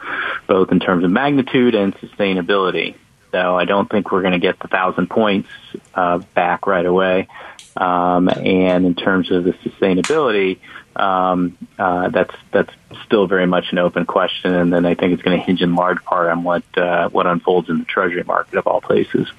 both 0.48 0.72
in 0.72 0.80
terms 0.80 1.04
of 1.04 1.12
magnitude 1.12 1.76
and 1.76 1.96
sustainability. 1.96 2.96
So 3.32 3.58
I 3.58 3.66
don't 3.66 3.90
think 3.90 4.12
we're 4.12 4.22
going 4.22 4.34
to 4.34 4.40
get 4.40 4.60
the 4.60 4.68
thousand 4.68 5.10
points 5.10 5.50
uh, 5.96 6.20
back 6.36 6.68
right 6.68 6.86
away. 6.86 7.28
Um, 7.76 8.30
and 8.30 8.86
in 8.86 8.96
terms 8.96 9.32
of 9.32 9.44
the 9.44 9.54
sustainability, 9.54 10.60
um, 10.96 11.58
uh, 11.80 12.10
that's 12.10 12.36
that's 12.52 12.74
still 13.06 13.28
very 13.28 13.48
much 13.48 13.72
an 13.72 13.78
open 13.78 14.06
question. 14.06 14.54
And 14.54 14.74
then 14.74 14.86
I 14.86 14.96
think 14.96 15.14
it's 15.14 15.22
going 15.22 15.40
to 15.40 15.44
hinge 15.44 15.62
in 15.62 15.76
large 15.76 16.04
part 16.04 16.30
on 16.30 16.44
what 16.44 16.64
uh, 16.78 17.10
what 17.10 17.28
unfolds 17.28 17.70
in 17.70 17.80
the 17.80 17.86
Treasury 17.86 18.24
market 18.24 18.58
of 18.58 18.68
all 18.68 18.82
places. 18.82 19.32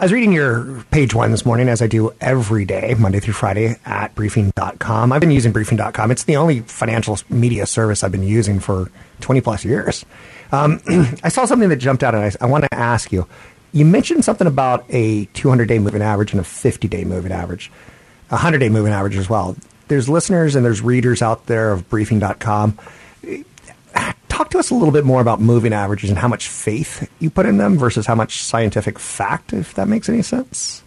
I 0.00 0.04
was 0.04 0.14
reading 0.14 0.32
your 0.32 0.82
page 0.90 1.14
one 1.14 1.30
this 1.30 1.44
morning, 1.44 1.68
as 1.68 1.82
I 1.82 1.86
do 1.86 2.14
every 2.22 2.64
day, 2.64 2.94
Monday 2.98 3.20
through 3.20 3.34
Friday, 3.34 3.76
at 3.84 4.14
briefing.com. 4.14 5.12
I've 5.12 5.20
been 5.20 5.30
using 5.30 5.52
briefing.com. 5.52 6.10
It's 6.10 6.24
the 6.24 6.36
only 6.36 6.60
financial 6.60 7.18
media 7.28 7.66
service 7.66 8.02
I've 8.02 8.10
been 8.10 8.22
using 8.22 8.60
for 8.60 8.90
20 9.20 9.42
plus 9.42 9.62
years. 9.62 10.06
Um, 10.52 10.80
I 11.22 11.28
saw 11.28 11.44
something 11.44 11.68
that 11.68 11.76
jumped 11.76 12.02
out, 12.02 12.14
and 12.14 12.24
I, 12.24 12.32
I 12.40 12.48
want 12.48 12.64
to 12.64 12.74
ask 12.74 13.12
you. 13.12 13.26
You 13.72 13.84
mentioned 13.84 14.24
something 14.24 14.46
about 14.46 14.84
a 14.88 15.26
200 15.26 15.66
day 15.66 15.78
moving 15.78 16.02
average 16.02 16.32
and 16.32 16.40
a 16.40 16.44
50 16.44 16.88
day 16.88 17.04
moving 17.04 17.32
average, 17.32 17.70
a 18.30 18.34
100 18.34 18.58
day 18.58 18.68
moving 18.68 18.92
average 18.92 19.16
as 19.16 19.28
well. 19.28 19.56
There's 19.88 20.08
listeners 20.08 20.54
and 20.54 20.64
there's 20.64 20.80
readers 20.80 21.22
out 21.22 21.46
there 21.46 21.72
of 21.72 21.88
briefing.com 21.88 22.78
talk 24.40 24.48
to 24.48 24.58
us 24.58 24.70
a 24.70 24.74
little 24.74 24.92
bit 24.92 25.04
more 25.04 25.20
about 25.20 25.38
moving 25.38 25.74
averages 25.74 26.08
and 26.08 26.18
how 26.18 26.28
much 26.28 26.48
faith 26.48 27.06
you 27.18 27.28
put 27.28 27.44
in 27.44 27.58
them 27.58 27.76
versus 27.76 28.06
how 28.06 28.14
much 28.14 28.42
scientific 28.42 28.98
fact, 28.98 29.52
if 29.52 29.74
that 29.74 29.86
makes 29.86 30.08
any 30.08 30.22
sense. 30.22 30.82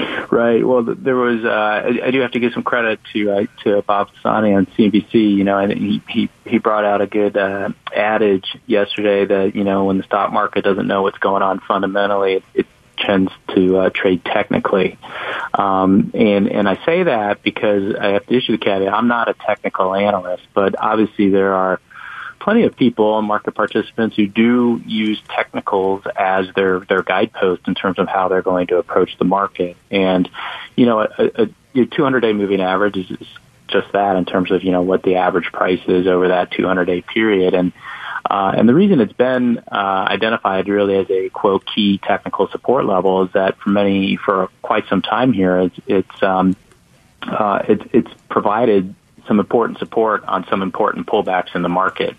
Right. 0.30 0.64
Well, 0.64 0.84
there 0.84 1.16
was. 1.16 1.44
Uh, 1.44 1.48
I, 1.48 2.06
I 2.06 2.10
do 2.12 2.20
have 2.20 2.30
to 2.32 2.38
give 2.38 2.52
some 2.52 2.62
credit 2.62 3.00
to 3.12 3.32
uh, 3.32 3.46
to 3.64 3.82
Bob 3.82 4.10
Pisani 4.12 4.54
on 4.54 4.66
CNBC. 4.66 5.14
You 5.14 5.42
know, 5.42 5.58
and 5.58 5.72
he 5.72 6.00
he 6.08 6.30
he 6.44 6.58
brought 6.58 6.84
out 6.84 7.00
a 7.00 7.08
good 7.08 7.36
uh, 7.36 7.70
adage 7.92 8.46
yesterday 8.64 9.24
that 9.24 9.56
you 9.56 9.64
know 9.64 9.86
when 9.86 9.98
the 9.98 10.04
stock 10.04 10.32
market 10.32 10.62
doesn't 10.62 10.86
know 10.86 11.02
what's 11.02 11.18
going 11.18 11.42
on 11.42 11.58
fundamentally, 11.66 12.34
it, 12.34 12.44
it 12.54 12.66
tends 12.96 13.32
to 13.56 13.78
uh, 13.78 13.90
trade 13.90 14.24
technically. 14.24 14.98
Um, 15.52 16.12
and 16.14 16.46
and 16.46 16.68
I 16.68 16.78
say 16.86 17.02
that 17.02 17.42
because 17.42 17.96
I 17.96 18.10
have 18.10 18.26
to 18.26 18.36
issue 18.36 18.52
the 18.52 18.64
caveat. 18.64 18.92
I'm 18.92 19.08
not 19.08 19.28
a 19.28 19.34
technical 19.34 19.94
analyst, 19.94 20.44
but 20.54 20.76
obviously 20.78 21.30
there 21.30 21.54
are 21.54 21.80
plenty 22.40 22.64
of 22.64 22.76
people 22.76 23.18
and 23.18 23.28
market 23.28 23.52
participants 23.52 24.16
who 24.16 24.26
do 24.26 24.82
use 24.86 25.20
technicals 25.28 26.02
as 26.16 26.52
their 26.54 26.80
their 26.80 27.02
guidepost 27.02 27.68
in 27.68 27.74
terms 27.74 27.98
of 27.98 28.08
how 28.08 28.28
they're 28.28 28.42
going 28.42 28.66
to 28.68 28.78
approach 28.78 29.16
the 29.18 29.24
market. 29.24 29.76
And 29.90 30.28
you 30.74 30.86
know, 30.86 31.00
a, 31.00 31.48
a 31.74 31.86
200 31.86 32.20
day 32.20 32.32
moving 32.32 32.60
average 32.60 32.96
is 32.96 33.28
just 33.68 33.92
that 33.92 34.16
in 34.16 34.24
terms 34.24 34.50
of 34.50 34.64
you 34.64 34.72
know 34.72 34.82
what 34.82 35.02
the 35.02 35.16
average 35.16 35.52
price 35.52 35.82
is 35.86 36.06
over 36.06 36.28
that 36.28 36.50
200 36.50 36.86
day 36.86 37.02
period. 37.02 37.54
And 37.54 37.72
uh, 38.28 38.52
and 38.56 38.68
the 38.68 38.74
reason 38.74 39.00
it's 39.00 39.12
been 39.12 39.58
uh, 39.58 40.06
identified 40.08 40.68
really 40.68 40.96
as 40.96 41.10
a 41.10 41.28
quote 41.30 41.64
key 41.66 41.98
technical 41.98 42.48
support 42.48 42.84
level 42.84 43.24
is 43.24 43.32
that 43.32 43.58
for 43.58 43.70
many 43.70 44.16
for 44.16 44.48
quite 44.62 44.88
some 44.88 45.02
time 45.02 45.32
here, 45.32 45.58
it's 45.58 45.80
it's 45.86 46.22
um, 46.22 46.56
uh, 47.22 47.62
it's, 47.68 47.84
it's 47.92 48.10
provided 48.28 48.94
some 49.26 49.40
important 49.40 49.78
support 49.78 50.24
on 50.24 50.46
some 50.48 50.62
important 50.62 51.06
pullbacks 51.06 51.54
in 51.54 51.62
the 51.62 51.68
market. 51.68 52.16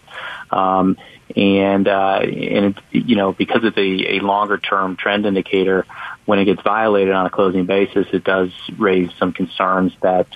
Um, 0.50 0.98
and 1.36 1.88
uh, 1.88 2.20
and 2.22 2.66
it, 2.66 2.76
you 2.92 3.16
know 3.16 3.32
because 3.32 3.64
it's 3.64 3.78
a, 3.78 4.18
a 4.18 4.20
longer 4.20 4.58
term 4.58 4.98
trend 4.98 5.26
indicator, 5.26 5.86
when 6.26 6.40
it 6.40 6.46
gets 6.46 6.62
violated 6.62 7.14
on 7.14 7.26
a 7.26 7.30
closing 7.30 7.66
basis, 7.66 8.08
it 8.12 8.24
does 8.24 8.52
raise 8.78 9.10
some 9.18 9.32
concerns 9.34 9.94
that 10.02 10.28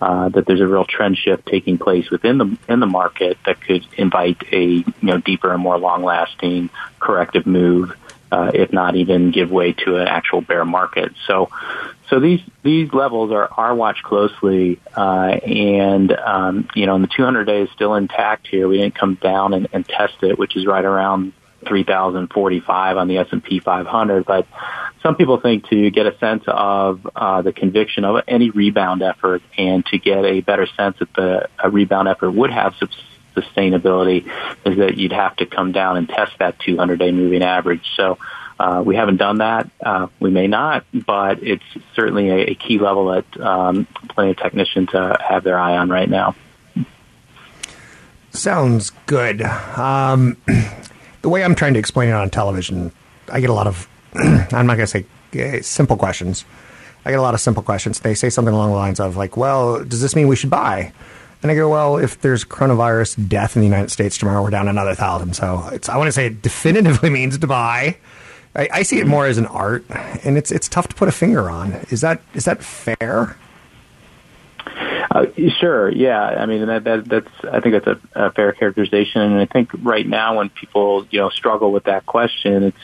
uh, 0.00 0.28
that 0.28 0.46
there's 0.46 0.60
a 0.60 0.66
real 0.66 0.84
trend 0.84 1.16
shift 1.16 1.46
taking 1.46 1.78
place 1.78 2.10
within 2.10 2.38
the 2.38 2.58
in 2.68 2.80
the 2.80 2.86
market 2.86 3.38
that 3.46 3.60
could 3.60 3.86
invite 3.96 4.42
a 4.52 4.64
you 4.64 4.84
know 5.02 5.18
deeper 5.18 5.52
and 5.52 5.62
more 5.62 5.78
long 5.78 6.02
lasting 6.04 6.70
corrective 7.00 7.46
move 7.46 7.92
uh, 8.34 8.50
if 8.52 8.72
not 8.72 8.96
even 8.96 9.30
give 9.30 9.50
way 9.50 9.72
to 9.72 9.96
an 9.96 10.08
actual 10.08 10.40
bear 10.40 10.64
market. 10.64 11.12
So, 11.28 11.50
so 12.10 12.18
these 12.18 12.40
these 12.64 12.92
levels 12.92 13.30
are 13.30 13.48
are 13.52 13.74
watched 13.74 14.02
closely, 14.02 14.80
uh, 14.96 15.38
and 15.46 16.10
um, 16.12 16.68
you 16.74 16.86
know, 16.86 16.96
and 16.96 17.04
the 17.04 17.08
200 17.16 17.44
day 17.44 17.62
is 17.62 17.70
still 17.70 17.94
intact 17.94 18.48
here. 18.48 18.66
We 18.66 18.78
didn't 18.78 18.96
come 18.96 19.14
down 19.14 19.54
and, 19.54 19.68
and 19.72 19.86
test 19.86 20.16
it, 20.22 20.36
which 20.36 20.56
is 20.56 20.66
right 20.66 20.84
around 20.84 21.32
3,045 21.66 22.96
on 22.96 23.08
the 23.08 23.18
S&P 23.18 23.60
500. 23.60 24.24
But 24.24 24.46
some 25.02 25.14
people 25.14 25.40
think 25.40 25.68
to 25.68 25.90
get 25.90 26.06
a 26.06 26.18
sense 26.18 26.42
of 26.48 27.06
uh, 27.14 27.42
the 27.42 27.52
conviction 27.52 28.04
of 28.04 28.24
any 28.26 28.50
rebound 28.50 29.02
effort 29.02 29.42
and 29.56 29.86
to 29.86 29.98
get 29.98 30.24
a 30.24 30.40
better 30.40 30.66
sense 30.76 30.98
that 30.98 31.12
the 31.14 31.48
a 31.62 31.70
rebound 31.70 32.08
effort 32.08 32.32
would 32.32 32.50
have 32.50 32.76
sustainability 33.34 34.30
is 34.64 34.78
that 34.78 34.96
you'd 34.96 35.12
have 35.12 35.36
to 35.36 35.46
come 35.46 35.72
down 35.72 35.96
and 35.96 36.08
test 36.08 36.32
that 36.38 36.58
200 36.60 36.98
day 36.98 37.12
moving 37.12 37.42
average. 37.42 37.84
So 37.96 38.18
uh, 38.58 38.82
we 38.84 38.96
haven't 38.96 39.16
done 39.16 39.38
that. 39.38 39.68
Uh, 39.84 40.08
we 40.20 40.30
may 40.30 40.46
not, 40.46 40.84
but 40.92 41.42
it's 41.42 41.64
certainly 41.94 42.30
a, 42.30 42.50
a 42.50 42.54
key 42.54 42.78
level 42.78 43.06
that 43.08 43.40
um, 43.40 43.86
plenty 44.08 44.30
of 44.30 44.36
technicians 44.36 44.94
uh, 44.94 45.16
have 45.20 45.42
their 45.44 45.58
eye 45.58 45.76
on 45.76 45.88
right 45.88 46.08
now. 46.08 46.34
Sounds 48.30 48.90
good. 49.06 49.42
Um, 49.42 50.36
the 51.22 51.28
way 51.28 51.44
I'm 51.44 51.54
trying 51.54 51.74
to 51.74 51.78
explain 51.78 52.08
it 52.08 52.14
on 52.14 52.30
television, 52.30 52.92
I 53.32 53.40
get 53.40 53.50
a 53.50 53.52
lot 53.54 53.66
of, 53.66 53.88
I'm 54.14 54.66
not 54.66 54.76
going 54.76 54.86
to 54.86 54.86
say 54.86 55.06
uh, 55.40 55.62
simple 55.62 55.96
questions. 55.96 56.44
I 57.04 57.10
get 57.10 57.18
a 57.18 57.22
lot 57.22 57.34
of 57.34 57.40
simple 57.40 57.62
questions. 57.62 58.00
They 58.00 58.14
say 58.14 58.30
something 58.30 58.54
along 58.54 58.70
the 58.70 58.76
lines 58.76 58.98
of, 58.98 59.16
like, 59.16 59.36
well, 59.36 59.84
does 59.84 60.00
this 60.00 60.16
mean 60.16 60.26
we 60.26 60.36
should 60.36 60.50
buy? 60.50 60.92
And 61.44 61.50
I 61.50 61.56
go, 61.56 61.68
well, 61.68 61.98
if 61.98 62.22
there's 62.22 62.42
coronavirus 62.42 63.28
death 63.28 63.54
in 63.54 63.60
the 63.60 63.68
United 63.68 63.90
States 63.90 64.16
tomorrow, 64.16 64.42
we're 64.42 64.48
down 64.48 64.66
another 64.66 64.94
thousand. 64.94 65.34
So 65.34 65.68
it's, 65.72 65.90
I 65.90 65.98
want 65.98 66.08
to 66.08 66.12
say 66.12 66.28
it 66.28 66.40
definitively 66.40 67.10
means 67.18 67.36
to 67.36 67.46
buy. 67.46 67.98
I, 68.56 68.68
I, 68.72 68.82
see 68.82 68.98
it 68.98 69.06
more 69.06 69.26
as 69.26 69.36
an 69.36 69.44
art, 69.44 69.84
and 70.24 70.38
it's 70.38 70.50
it's 70.50 70.68
tough 70.68 70.88
to 70.88 70.94
put 70.94 71.06
a 71.08 71.12
finger 71.12 71.50
on. 71.50 71.72
Is 71.90 72.00
that 72.00 72.22
is 72.32 72.46
that 72.46 72.62
fair? 72.62 73.36
Uh, 75.10 75.26
sure. 75.60 75.90
Yeah. 75.90 76.22
I 76.22 76.46
mean, 76.46 76.66
that, 76.66 76.84
that 76.84 77.04
that's 77.04 77.44
I 77.44 77.60
think 77.60 77.84
that's 77.84 78.00
a, 78.14 78.26
a, 78.28 78.32
fair 78.32 78.52
characterization, 78.52 79.20
and 79.20 79.38
I 79.38 79.44
think 79.44 79.68
right 79.82 80.06
now 80.06 80.38
when 80.38 80.48
people 80.48 81.06
you 81.10 81.20
know 81.20 81.28
struggle 81.28 81.72
with 81.72 81.84
that 81.84 82.06
question, 82.06 82.62
it's 82.62 82.80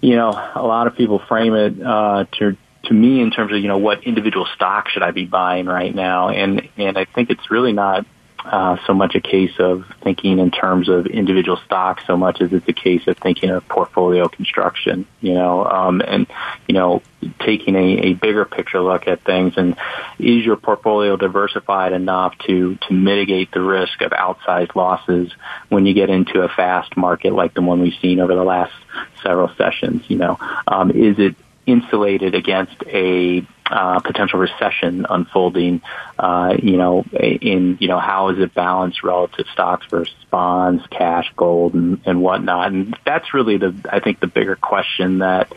you 0.00 0.16
know 0.16 0.30
a 0.30 0.62
lot 0.62 0.86
of 0.86 0.96
people 0.96 1.18
frame 1.18 1.54
it 1.54 1.82
uh, 1.82 2.24
to 2.38 2.56
to 2.86 2.94
me 2.94 3.20
in 3.20 3.30
terms 3.30 3.52
of 3.52 3.58
you 3.58 3.68
know 3.68 3.78
what 3.78 4.04
individual 4.04 4.46
stock 4.54 4.88
should 4.88 5.02
I 5.02 5.10
be 5.10 5.24
buying 5.24 5.66
right 5.66 5.94
now, 5.94 6.28
and 6.28 6.68
and 6.76 6.98
I 6.98 7.04
think 7.04 7.30
it's 7.30 7.50
really 7.50 7.72
not 7.72 8.06
uh, 8.44 8.76
so 8.86 8.92
much 8.92 9.14
a 9.14 9.20
case 9.20 9.58
of 9.58 9.84
thinking 10.02 10.38
in 10.38 10.50
terms 10.50 10.90
of 10.90 11.06
individual 11.06 11.58
stocks 11.64 12.02
so 12.06 12.14
much 12.16 12.42
as 12.42 12.52
it's 12.52 12.68
a 12.68 12.74
case 12.74 13.06
of 13.06 13.16
thinking 13.16 13.48
of 13.48 13.66
portfolio 13.68 14.28
construction, 14.28 15.06
you 15.22 15.32
know, 15.32 15.64
um, 15.64 16.02
and, 16.02 16.26
you 16.68 16.74
know, 16.74 17.00
taking 17.40 17.74
a, 17.74 17.98
a 18.00 18.12
bigger 18.12 18.44
picture 18.44 18.82
look 18.82 19.08
at 19.08 19.22
things 19.22 19.54
and 19.56 19.76
is 20.18 20.44
your 20.44 20.56
portfolio 20.56 21.16
diversified 21.16 21.94
enough 21.94 22.36
to, 22.46 22.76
to 22.86 22.92
mitigate 22.92 23.50
the 23.52 23.62
risk 23.62 24.02
of 24.02 24.10
outsized 24.10 24.74
losses 24.74 25.32
when 25.70 25.86
you 25.86 25.94
get 25.94 26.10
into 26.10 26.42
a 26.42 26.48
fast 26.48 26.94
market 26.98 27.32
like 27.32 27.54
the 27.54 27.62
one 27.62 27.80
we've 27.80 27.98
seen 28.02 28.20
over 28.20 28.34
the 28.34 28.44
last 28.44 28.74
several 29.22 29.50
sessions, 29.56 30.02
you 30.08 30.18
know, 30.18 30.36
um, 30.68 30.90
is 30.90 31.18
it 31.18 31.34
insulated 31.66 32.34
against 32.34 32.76
a 32.86 33.46
uh, 33.70 34.00
potential 34.00 34.38
recession 34.38 35.06
unfolding. 35.08 35.82
Uh, 36.18 36.56
you 36.62 36.76
know, 36.76 37.04
in 37.12 37.78
you 37.80 37.88
know 37.88 37.98
how 37.98 38.28
is 38.28 38.38
it 38.38 38.54
balanced 38.54 39.02
relative 39.02 39.46
stocks 39.52 39.86
versus 39.86 40.14
bonds, 40.30 40.84
cash, 40.90 41.30
gold, 41.36 41.74
and, 41.74 42.00
and 42.04 42.20
whatnot. 42.20 42.72
And 42.72 42.96
that's 43.04 43.32
really 43.34 43.56
the 43.56 43.74
I 43.90 44.00
think 44.00 44.20
the 44.20 44.26
bigger 44.26 44.56
question 44.56 45.18
that 45.20 45.52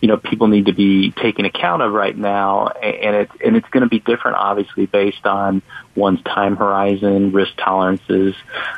you 0.00 0.08
know 0.08 0.16
people 0.16 0.48
need 0.48 0.66
to 0.66 0.72
be 0.72 1.10
taking 1.12 1.44
account 1.44 1.82
of 1.82 1.92
right 1.92 2.16
now, 2.16 2.68
and 2.68 3.16
it's 3.16 3.32
and 3.44 3.56
it's 3.56 3.68
going 3.70 3.82
to 3.82 3.88
be 3.88 3.98
different, 3.98 4.36
obviously, 4.36 4.86
based 4.86 5.24
on 5.26 5.62
one's 5.96 6.22
time 6.22 6.56
horizon, 6.56 7.32
risk 7.32 7.52
tolerances, 7.56 8.34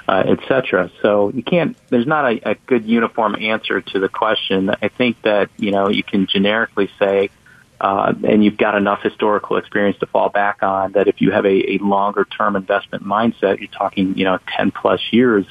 uh, 0.09 0.25
etc. 0.27 0.91
So 1.03 1.31
you 1.31 1.43
can't. 1.43 1.77
There's 1.89 2.07
not 2.07 2.25
a, 2.33 2.51
a 2.51 2.55
good 2.67 2.87
uniform 2.87 3.37
answer 3.37 3.81
to 3.81 3.99
the 3.99 4.09
question. 4.09 4.71
I 4.71 4.89
think 4.89 5.21
that 5.23 5.51
you 5.57 5.71
know 5.71 5.89
you 5.89 6.03
can 6.03 6.27
generically 6.27 6.91
say. 6.99 7.31
Uh, 7.81 8.13
and 8.25 8.45
you've 8.45 8.59
got 8.59 8.75
enough 8.75 9.01
historical 9.03 9.57
experience 9.57 9.99
to 9.99 10.07
fall 10.07 10.29
back 10.29 10.63
on 10.63 10.93
that 10.93 11.09
if 11.09 11.21
you 11.21 11.31
have 11.33 11.47
a, 11.47 11.73
a 11.73 11.79
longer 11.79 12.25
term 12.25 12.55
investment 12.55 13.05
mindset, 13.05 13.59
you're 13.59 13.69
talking, 13.69 14.19
you 14.19 14.25
know, 14.25 14.39
10 14.57 14.71
plus 14.71 15.01
years, 15.11 15.47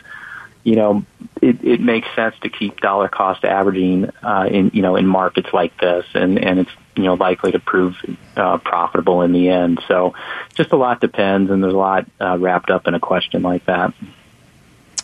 you 0.64 0.76
know, 0.76 1.04
it, 1.42 1.64
it 1.64 1.82
makes 1.82 2.08
sense 2.16 2.36
to 2.42 2.50
keep 2.50 2.80
dollar 2.80 3.08
cost 3.08 3.44
averaging 3.44 4.10
uh, 4.22 4.48
in 4.52 4.72
you 4.74 4.82
know 4.82 4.96
in 4.98 5.08
markets 5.08 5.50
like 5.54 5.80
this, 5.80 6.06
and 6.14 6.38
and 6.38 6.60
it's 6.60 6.72
you 6.96 7.04
know 7.04 7.14
likely 7.14 7.52
to 7.54 7.60
prove 7.60 7.96
uh, 8.36 8.58
profitable 8.58 9.22
in 9.22 9.32
the 9.32 9.50
end. 9.50 9.82
So, 9.88 10.14
just 10.56 10.72
a 10.72 10.76
lot 10.76 11.00
depends, 11.00 11.50
and 11.50 11.64
there's 11.64 11.74
a 11.74 11.78
lot 11.78 12.08
uh, 12.20 12.38
wrapped 12.38 12.70
up 12.70 12.88
in 12.88 12.94
a 12.94 13.00
question 13.00 13.42
like 13.42 13.66
that. 13.66 13.94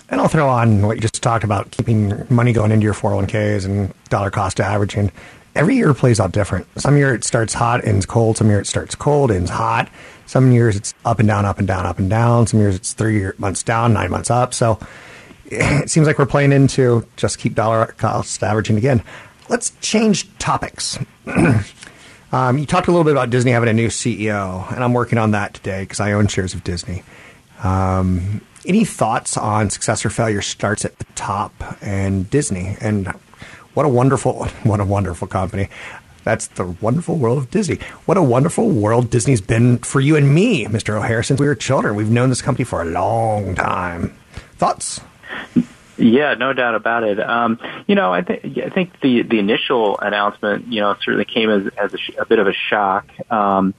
And 0.10 0.22
I'll 0.22 0.28
throw 0.28 0.48
on 0.48 0.86
what 0.86 0.98
you 0.98 1.02
just 1.02 1.24
talked 1.24 1.44
about, 1.44 1.72
keeping 1.72 2.28
money 2.30 2.54
going 2.54 2.72
into 2.72 2.84
your 2.84 2.94
401ks 2.94 3.66
and 3.66 3.94
dollar 4.10 4.30
cost 4.30 4.60
averaging. 4.60 5.12
Every 5.56 5.76
year 5.76 5.94
plays 5.94 6.20
out 6.20 6.34
different. 6.34 6.68
Some 6.80 6.98
year 6.98 7.16
it 7.16 7.24
starts 7.24 7.54
hot, 7.54 7.86
ends 7.86 8.06
cold. 8.06 8.38
Some 8.38 8.50
year 8.50 8.60
it 8.60 8.68
starts 8.68 8.94
cold, 8.94 9.32
ends 9.32 9.50
hot. 9.50 9.90
Some 10.26 10.52
years 10.52 10.76
it's 10.76 10.94
up 11.06 11.20
and 11.20 11.28
down, 11.28 11.46
up 11.46 11.60
and 11.60 11.68
down, 11.68 11.86
up 11.86 11.98
and 11.98 12.10
down. 12.10 12.48
Some 12.48 12.60
years 12.60 12.76
it's 12.76 12.94
three 12.94 13.30
months 13.38 13.64
down, 13.64 13.94
nine 13.94 14.12
months 14.12 14.30
up. 14.30 14.54
So 14.54 14.80
it 15.46 15.90
seems 15.90 16.08
like 16.08 16.20
we're 16.20 16.26
playing 16.26 16.52
into 16.52 17.08
just 17.16 17.40
keep 17.40 17.56
dollar 17.56 17.88
cost 17.98 18.44
averaging 18.44 18.78
again. 18.78 19.02
Let's 19.48 19.72
change 19.80 20.36
topics. 20.40 21.00
um, 22.32 22.58
you 22.58 22.66
talked 22.66 22.88
a 22.88 22.92
little 22.92 23.04
bit 23.04 23.12
about 23.12 23.30
Disney 23.30 23.52
having 23.52 23.70
a 23.70 23.74
new 23.74 23.88
CEO, 23.88 24.70
and 24.74 24.84
I'm 24.84 24.94
working 24.94 25.20
on 25.20 25.32
that 25.32 25.54
today 25.54 25.84
because 25.84 26.00
I 26.00 26.14
own 26.14 26.28
shares 26.28 26.54
of 26.54 26.64
Disney. 26.64 27.04
Um, 27.64 28.42
any 28.66 28.84
thoughts 28.84 29.38
on 29.38 29.70
success 29.70 30.04
or 30.04 30.10
failure 30.10 30.42
starts 30.42 30.84
at 30.84 30.98
the 30.98 31.06
top 31.16 31.54
and 31.82 32.30
Disney? 32.30 32.76
And 32.82 33.14
what 33.76 33.86
a 33.86 33.90
wonderful, 33.90 34.46
what 34.64 34.80
a 34.80 34.86
wonderful 34.86 35.28
company. 35.28 35.70
That's 36.24 36.48
the 36.48 36.66
wonderful 36.66 37.18
world 37.18 37.38
of 37.38 37.52
Disney. 37.52 37.76
What 38.06 38.18
a 38.18 38.24
wonderful 38.24 38.68
world 38.68 39.12
Disney's 39.12 39.42
been 39.42 39.78
for 39.78 40.02
you 40.02 40.16
and 40.16 40.34
me, 40.34 40.66
Mr. 40.66 40.98
O'Hare, 40.98 41.22
since 41.22 41.40
we 41.40 41.46
were 41.46 41.54
children. 41.54 41.96
We've 41.96 42.10
known 42.10 42.30
this 42.30 42.42
company 42.42 42.66
for 42.66 42.82
a 42.82 42.86
long 42.86 43.54
time. 43.54 44.18
Thoughts? 44.58 45.02
Yeah, 45.98 46.34
no 46.34 46.52
doubt 46.52 46.74
about 46.74 47.04
it. 47.04 47.20
Um, 47.20 47.60
you 47.88 47.96
know, 47.96 48.12
I 48.12 48.22
think 48.24 48.58
I 48.58 48.70
think 48.70 49.00
the 49.02 49.22
the 49.22 49.40
initial 49.40 49.98
announcement, 50.00 50.68
you 50.68 50.82
know, 50.82 50.96
certainly 51.02 51.26
came 51.26 51.50
as 51.50 51.68
as 51.78 51.94
a, 51.94 51.98
sh- 51.98 52.12
a 52.18 52.26
bit 52.26 52.40
of 52.40 52.48
a 52.48 52.54
shock. 52.54 53.08
Um, 53.32 53.74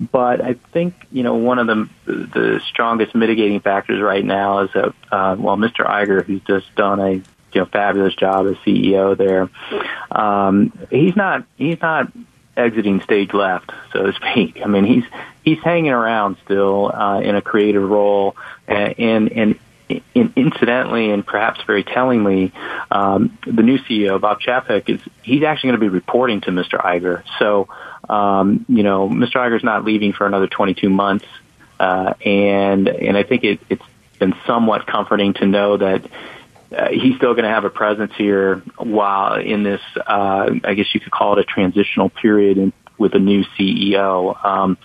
but 0.00 0.40
I 0.40 0.54
think 0.54 0.94
you 1.12 1.22
know 1.22 1.34
one 1.34 1.58
of 1.58 1.66
the 1.66 1.88
the 2.06 2.60
strongest 2.66 3.14
mitigating 3.14 3.60
factors 3.60 4.00
right 4.00 4.24
now 4.24 4.60
is 4.60 4.72
that 4.72 4.94
uh, 5.12 5.36
well, 5.38 5.56
Mr. 5.56 5.86
Iger, 5.86 6.24
who's 6.24 6.42
just 6.42 6.74
done 6.74 6.98
a 6.98 7.22
you 7.52 7.60
know 7.60 7.66
fabulous 7.66 8.14
job 8.14 8.46
as 8.46 8.56
CEO 8.56 9.16
there, 9.16 9.48
um, 10.10 10.72
he's 10.90 11.16
not 11.16 11.44
he's 11.56 11.80
not 11.80 12.12
exiting 12.56 13.00
stage 13.00 13.32
left, 13.32 13.72
so 13.92 14.04
to 14.04 14.12
speak. 14.12 14.60
I 14.62 14.66
mean, 14.66 14.84
he's 14.84 15.04
he's 15.44 15.58
hanging 15.60 15.92
around 15.92 16.36
still 16.44 16.90
uh, 16.92 17.20
in 17.20 17.36
a 17.36 17.42
creative 17.42 17.88
role, 17.88 18.36
and 18.66 18.94
and, 18.98 19.32
and 19.32 19.58
in, 20.14 20.32
incidentally 20.36 21.10
and 21.10 21.26
perhaps 21.26 21.60
very 21.66 21.82
tellingly, 21.82 22.52
um, 22.90 23.36
the 23.44 23.62
new 23.62 23.78
CEO 23.78 24.20
Bob 24.20 24.40
Chapek 24.40 24.88
is 24.88 25.00
he's 25.22 25.42
actually 25.42 25.68
going 25.68 25.80
to 25.80 25.86
be 25.86 25.88
reporting 25.88 26.40
to 26.42 26.50
Mr. 26.50 26.80
Iger. 26.80 27.22
So, 27.38 27.68
um, 28.08 28.64
you 28.68 28.82
know, 28.82 29.08
Mr. 29.08 29.36
Iger's 29.36 29.64
not 29.64 29.84
leaving 29.84 30.12
for 30.12 30.26
another 30.26 30.46
22 30.46 30.88
months, 30.88 31.26
uh, 31.78 32.14
and 32.24 32.88
and 32.88 33.16
I 33.16 33.22
think 33.22 33.44
it, 33.44 33.60
it's 33.68 33.84
been 34.18 34.34
somewhat 34.46 34.86
comforting 34.86 35.34
to 35.34 35.46
know 35.46 35.76
that. 35.76 36.08
Uh, 36.76 36.88
he's 36.90 37.16
still 37.16 37.34
going 37.34 37.44
to 37.44 37.50
have 37.50 37.64
a 37.64 37.70
presence 37.70 38.12
here 38.16 38.62
while 38.76 39.34
in 39.34 39.64
this, 39.64 39.80
uh, 39.96 40.50
I 40.64 40.74
guess 40.74 40.86
you 40.94 41.00
could 41.00 41.10
call 41.10 41.36
it 41.36 41.40
a 41.40 41.44
transitional 41.44 42.10
period 42.10 42.58
in, 42.58 42.72
with 42.96 43.14
a 43.14 43.18
new 43.18 43.44
CEO. 43.58 44.44
Um, 44.44 44.78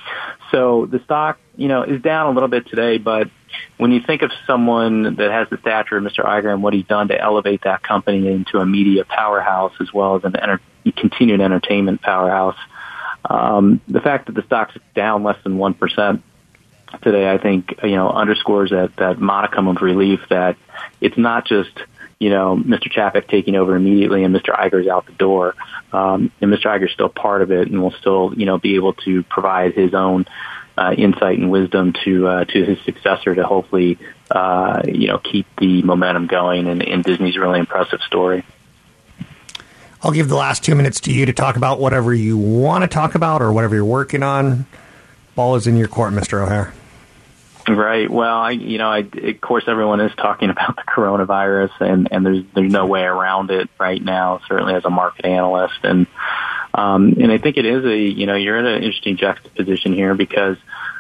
so 0.52 0.88
the 0.88 1.00
stock, 1.04 1.38
you 1.56 1.68
know, 1.68 1.84
is 1.84 2.02
down 2.02 2.28
a 2.28 2.32
little 2.32 2.50
bit 2.50 2.68
today, 2.68 2.98
but 2.98 3.30
when 3.78 3.92
you 3.92 4.02
think 4.02 4.22
of 4.22 4.32
someone 4.48 5.16
that 5.16 5.32
has 5.32 5.48
the 5.50 5.58
stature 5.58 5.98
of 5.98 6.04
Mr. 6.04 6.26
Iger 6.26 6.52
and 6.52 6.64
what 6.64 6.74
he's 6.74 6.86
done 6.86 7.10
to 7.10 7.20
elevate 7.20 7.62
that 7.66 7.84
company 7.84 8.28
into 8.28 8.58
a 8.58 8.66
media 8.66 9.06
powerhouse 9.06 9.74
as 9.80 9.94
well 9.94 10.16
as 10.16 10.24
an 10.24 10.36
enter- 10.36 10.62
continued 10.98 11.42
entertainment 11.42 12.02
powerhouse, 12.02 12.58
um, 13.30 13.82
the 13.88 14.02
fact 14.02 14.28
that 14.28 14.36
the 14.36 14.44
stock's 14.44 14.76
down 14.96 15.24
less 15.24 15.38
than 15.44 15.58
1% 15.58 16.22
today, 17.02 17.30
I 17.30 17.38
think, 17.38 17.80
you 17.84 17.96
know, 17.96 18.10
underscores 18.10 18.72
that, 18.72 18.96
that 18.98 19.20
modicum 19.20 19.68
of 19.68 19.82
relief 19.82 20.22
that 20.30 20.58
it's 21.02 21.18
not 21.18 21.46
just, 21.46 21.72
you 22.20 22.30
know, 22.30 22.56
Mr. 22.58 22.92
Chapek 22.92 23.28
taking 23.28 23.56
over 23.56 23.76
immediately 23.76 24.24
and 24.24 24.36
Mr. 24.36 24.58
Iger's 24.58 24.88
out 24.88 25.06
the 25.06 25.14
door. 25.14 25.56
Um, 25.92 26.32
and 26.42 26.52
Mr. 26.52 26.66
Iger's 26.66 26.92
still 26.92 27.10
part 27.10 27.42
of 27.42 27.52
it 27.52 27.70
and 27.70 27.82
will 27.82 27.92
still, 27.92 28.34
you 28.36 28.46
know, 28.46 28.58
be 28.58 28.76
able 28.76 28.94
to 28.94 29.24
provide 29.24 29.74
his 29.74 29.94
own 29.94 30.26
uh, 30.78 30.94
insight 30.98 31.40
and 31.40 31.50
wisdom 31.50 31.94
to 32.04 32.28
uh, 32.28 32.46
to 32.46 32.66
his 32.66 32.80
successor 32.82 33.34
to 33.34 33.44
hopefully 33.44 33.98
uh, 34.30 34.82
you 34.86 35.08
know 35.08 35.18
keep 35.18 35.48
the 35.58 35.82
momentum 35.84 36.28
going 36.28 36.68
in, 36.68 36.82
in 36.82 37.02
Disney's 37.02 37.38
really 37.38 37.60
impressive 37.60 38.02
story. 38.02 38.44
I'll 40.02 40.12
give 40.12 40.28
the 40.28 40.36
last 40.36 40.64
two 40.64 40.76
minutes 40.76 41.00
to 41.02 41.14
you 41.14 41.26
to 41.26 41.34
talk 41.34 41.56
about 41.56 41.80
whatever 41.80 42.14
you 42.14 42.38
want 42.38 42.84
to 42.84 42.88
talk 42.88 43.16
about 43.16 43.42
or 43.42 43.52
whatever 43.52 43.74
you're 43.74 43.86
working 43.86 44.22
on. 44.22 44.66
Ball 45.36 45.56
is 45.56 45.66
in 45.66 45.78
your 45.78 45.88
court, 45.88 46.14
Mr. 46.14 46.44
O'Hare. 46.44 46.74
Right. 47.68 48.10
Well, 48.10 48.38
I, 48.38 48.52
you 48.52 48.78
know, 48.78 48.90
I, 48.90 49.00
of 49.00 49.42
course, 49.42 49.64
everyone 49.68 50.00
is 50.00 50.14
talking 50.16 50.50
about 50.52 50.76
the 50.76 50.84
coronavirus, 50.84 51.72
and 51.80 52.08
and 52.12 52.26
there's 52.26 52.44
there's 52.54 52.72
no 52.72 52.86
way 52.86 53.04
around 53.04 53.52
it 53.52 53.70
right 53.80 54.02
now. 54.02 54.42
Certainly, 54.48 54.76
as 54.76 54.86
a 54.86 54.90
market 54.90 55.26
analyst, 55.26 55.80
and 55.84 56.08
um, 56.74 57.16
and 57.20 57.32
I 57.32 57.38
think 57.38 57.58
it 57.58 57.66
is 57.66 57.86
a 57.86 57.98
you 57.98 58.28
know 58.28 58.36
you're 58.36 58.58
in 58.58 58.66
an 58.66 58.84
interesting 58.84 59.18
juxtaposition 59.18 59.94
here 59.94 60.14
because 60.14 60.58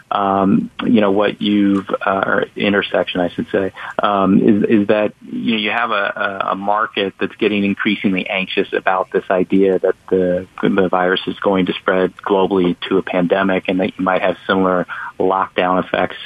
um, 0.09 0.71
you 0.83 1.01
know 1.01 1.11
what 1.11 1.41
you've 1.41 1.89
uh, 1.89 2.23
or 2.25 2.45
intersection 2.55 3.21
I 3.21 3.29
should 3.29 3.47
say 3.51 3.71
um, 4.01 4.39
is 4.39 4.63
is 4.63 4.87
that 4.87 5.13
you 5.21 5.51
know 5.51 5.57
you 5.57 5.71
have 5.71 5.91
a, 5.91 6.47
a 6.51 6.55
market 6.55 7.13
that's 7.19 7.35
getting 7.35 7.63
increasingly 7.63 8.27
anxious 8.27 8.71
about 8.73 9.11
this 9.11 9.25
idea 9.29 9.77
that 9.79 9.95
the 10.09 10.47
the 10.63 10.89
virus 10.89 11.21
is 11.27 11.39
going 11.39 11.67
to 11.67 11.73
spread 11.73 12.15
globally 12.17 12.75
to 12.87 12.97
a 12.97 13.03
pandemic 13.03 13.67
and 13.67 13.79
that 13.81 13.97
you 13.97 14.03
might 14.03 14.21
have 14.21 14.37
similar 14.47 14.87
lockdown 15.19 15.83
effects 15.83 16.17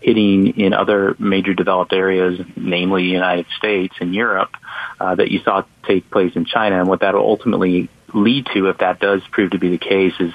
hitting 0.00 0.58
in 0.58 0.72
other 0.72 1.16
major 1.18 1.54
developed 1.54 1.92
areas, 1.92 2.40
namely 2.56 3.02
the 3.02 3.08
United 3.08 3.46
States 3.56 3.94
and 4.00 4.14
Europe, 4.14 4.50
uh, 5.00 5.14
that 5.14 5.30
you 5.30 5.40
saw 5.40 5.64
take 5.84 6.10
place 6.10 6.34
in 6.36 6.44
China, 6.44 6.78
and 6.78 6.88
what 6.88 7.00
that 7.00 7.14
will 7.14 7.22
ultimately 7.22 7.88
lead 8.14 8.46
to, 8.54 8.68
if 8.68 8.78
that 8.78 9.00
does 9.00 9.22
prove 9.30 9.50
to 9.52 9.58
be 9.58 9.70
the 9.70 9.78
case, 9.78 10.14
is 10.20 10.32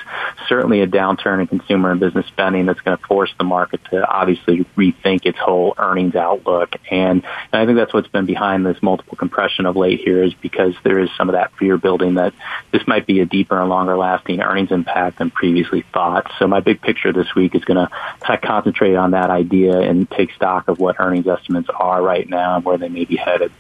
certainly 0.47 0.81
a 0.81 0.87
downturn 0.87 1.41
in 1.41 1.47
consumer 1.47 1.91
and 1.91 1.99
business 1.99 2.25
spending 2.27 2.65
that's 2.65 2.79
going 2.81 2.97
to 2.97 3.03
force 3.05 3.33
the 3.37 3.43
market 3.43 3.81
to 3.85 4.05
obviously 4.07 4.65
rethink 4.77 5.25
its 5.25 5.37
whole 5.37 5.73
earnings 5.77 6.15
outlook. 6.15 6.75
And, 6.89 7.23
and 7.51 7.61
I 7.61 7.65
think 7.65 7.77
that's 7.77 7.93
what's 7.93 8.07
been 8.07 8.25
behind 8.25 8.65
this 8.65 8.81
multiple 8.81 9.17
compression 9.17 9.65
of 9.65 9.75
late 9.75 10.01
here 10.01 10.23
is 10.23 10.33
because 10.33 10.73
there 10.83 10.99
is 10.99 11.09
some 11.17 11.29
of 11.29 11.33
that 11.33 11.53
fear 11.57 11.77
building 11.77 12.15
that 12.15 12.33
this 12.71 12.85
might 12.87 13.05
be 13.05 13.19
a 13.21 13.25
deeper 13.25 13.59
and 13.59 13.69
longer 13.69 13.97
lasting 13.97 14.41
earnings 14.41 14.71
impact 14.71 15.17
than 15.19 15.31
previously 15.31 15.83
thought. 15.93 16.31
So 16.39 16.47
my 16.47 16.59
big 16.59 16.81
picture 16.81 17.11
this 17.11 17.33
week 17.35 17.55
is 17.55 17.63
going 17.65 17.77
to 17.77 17.93
kind 18.19 18.35
of 18.35 18.41
concentrate 18.41 18.95
on 18.95 19.11
that 19.11 19.29
idea 19.29 19.79
and 19.79 20.09
take 20.09 20.31
stock 20.33 20.67
of 20.67 20.79
what 20.79 20.97
earnings 20.99 21.27
estimates 21.27 21.69
are 21.69 22.01
right 22.01 22.27
now 22.29 22.55
and 22.55 22.65
where 22.65 22.77
they 22.77 22.89
may 22.89 23.05
be 23.05 23.15
headed. 23.15 23.51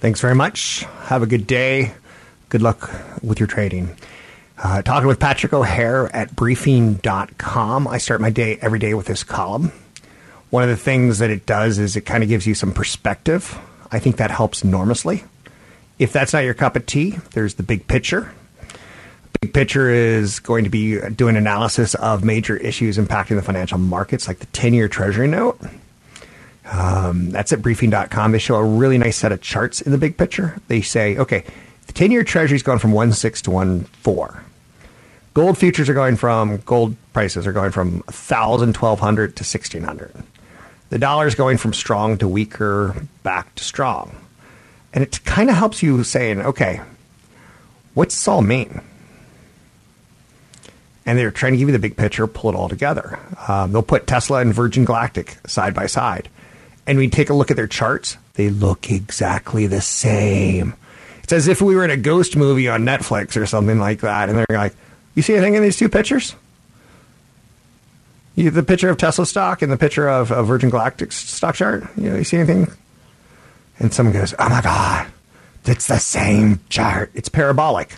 Thanks 0.00 0.20
very 0.20 0.34
much. 0.34 0.84
Have 1.04 1.22
a 1.22 1.26
good 1.26 1.46
day. 1.46 1.94
Good 2.52 2.60
luck 2.60 2.90
with 3.22 3.40
your 3.40 3.46
trading. 3.46 3.96
Uh, 4.62 4.82
talking 4.82 5.06
with 5.06 5.18
Patrick 5.18 5.54
O'Hare 5.54 6.14
at 6.14 6.36
briefing.com. 6.36 7.88
I 7.88 7.96
start 7.96 8.20
my 8.20 8.28
day 8.28 8.58
every 8.60 8.78
day 8.78 8.92
with 8.92 9.06
this 9.06 9.24
column. 9.24 9.72
One 10.50 10.62
of 10.62 10.68
the 10.68 10.76
things 10.76 11.18
that 11.20 11.30
it 11.30 11.46
does 11.46 11.78
is 11.78 11.96
it 11.96 12.02
kind 12.02 12.22
of 12.22 12.28
gives 12.28 12.46
you 12.46 12.54
some 12.54 12.74
perspective. 12.74 13.58
I 13.90 13.98
think 14.00 14.18
that 14.18 14.30
helps 14.30 14.62
enormously. 14.62 15.24
If 15.98 16.12
that's 16.12 16.34
not 16.34 16.40
your 16.40 16.52
cup 16.52 16.76
of 16.76 16.84
tea, 16.84 17.12
there's 17.32 17.54
the 17.54 17.62
big 17.62 17.88
picture. 17.88 18.30
Big 19.40 19.54
picture 19.54 19.88
is 19.88 20.38
going 20.38 20.64
to 20.64 20.70
be 20.70 21.00
doing 21.08 21.36
analysis 21.36 21.94
of 21.94 22.22
major 22.22 22.58
issues 22.58 22.98
impacting 22.98 23.36
the 23.36 23.42
financial 23.42 23.78
markets, 23.78 24.28
like 24.28 24.40
the 24.40 24.46
10 24.48 24.74
year 24.74 24.88
Treasury 24.88 25.26
note. 25.26 25.58
Um, 26.70 27.30
that's 27.30 27.50
at 27.54 27.62
briefing.com. 27.62 28.32
They 28.32 28.38
show 28.38 28.56
a 28.56 28.64
really 28.64 28.98
nice 28.98 29.16
set 29.16 29.32
of 29.32 29.40
charts 29.40 29.80
in 29.80 29.90
the 29.90 29.96
big 29.96 30.18
picture. 30.18 30.58
They 30.68 30.82
say, 30.82 31.16
okay, 31.16 31.44
The 31.92 31.98
10 31.98 32.10
year 32.10 32.24
treasury 32.24 32.56
is 32.56 32.62
going 32.62 32.78
from 32.78 32.92
1.6 32.92 33.42
to 33.42 33.50
1.4. 33.50 34.40
Gold 35.34 35.58
futures 35.58 35.90
are 35.90 35.94
going 35.94 36.16
from, 36.16 36.56
gold 36.64 36.96
prices 37.12 37.46
are 37.46 37.52
going 37.52 37.70
from 37.70 37.96
1,000, 38.06 38.74
1,200 38.74 39.36
to 39.36 39.42
1,600. 39.42 40.14
The 40.88 40.98
dollar 40.98 41.26
is 41.26 41.34
going 41.34 41.58
from 41.58 41.74
strong 41.74 42.16
to 42.16 42.26
weaker, 42.26 42.96
back 43.22 43.54
to 43.56 43.64
strong. 43.64 44.16
And 44.94 45.04
it 45.04 45.22
kind 45.26 45.50
of 45.50 45.56
helps 45.56 45.82
you 45.82 46.02
saying, 46.02 46.40
okay, 46.40 46.80
what's 47.92 48.14
this 48.14 48.26
all 48.26 48.40
mean? 48.40 48.80
And 51.04 51.18
they're 51.18 51.30
trying 51.30 51.52
to 51.52 51.58
give 51.58 51.68
you 51.68 51.72
the 51.72 51.78
big 51.78 51.98
picture, 51.98 52.26
pull 52.26 52.48
it 52.48 52.56
all 52.56 52.70
together. 52.70 53.18
Um, 53.48 53.72
they'll 53.72 53.82
put 53.82 54.06
Tesla 54.06 54.40
and 54.40 54.54
Virgin 54.54 54.86
Galactic 54.86 55.36
side 55.46 55.74
by 55.74 55.84
side. 55.84 56.30
And 56.86 56.96
we 56.96 57.10
take 57.10 57.28
a 57.28 57.34
look 57.34 57.50
at 57.50 57.58
their 57.58 57.66
charts, 57.66 58.16
they 58.32 58.48
look 58.48 58.90
exactly 58.90 59.66
the 59.66 59.82
same. 59.82 60.72
It's 61.22 61.32
as 61.32 61.48
if 61.48 61.62
we 61.62 61.74
were 61.74 61.84
in 61.84 61.90
a 61.90 61.96
ghost 61.96 62.36
movie 62.36 62.68
on 62.68 62.82
Netflix 62.82 63.40
or 63.40 63.46
something 63.46 63.78
like 63.78 64.00
that. 64.00 64.28
And 64.28 64.38
they're 64.38 64.46
like, 64.50 64.74
you 65.14 65.22
see 65.22 65.34
anything 65.34 65.54
in 65.54 65.62
these 65.62 65.76
two 65.76 65.88
pictures? 65.88 66.34
You, 68.34 68.50
the 68.50 68.62
picture 68.62 68.88
of 68.88 68.96
Tesla 68.96 69.26
stock 69.26 69.62
and 69.62 69.70
the 69.70 69.76
picture 69.76 70.08
of, 70.08 70.32
of 70.32 70.46
Virgin 70.46 70.70
Galactic 70.70 71.12
stock 71.12 71.54
chart. 71.54 71.84
You 71.96 72.10
know, 72.10 72.16
you 72.16 72.24
see 72.24 72.38
anything? 72.38 72.72
And 73.78 73.92
someone 73.92 74.14
goes, 74.14 74.34
"Oh 74.38 74.48
my 74.48 74.62
god, 74.62 75.06
it's 75.66 75.86
the 75.86 75.98
same 75.98 76.60
chart. 76.68 77.10
It's 77.14 77.28
parabolic." 77.28 77.94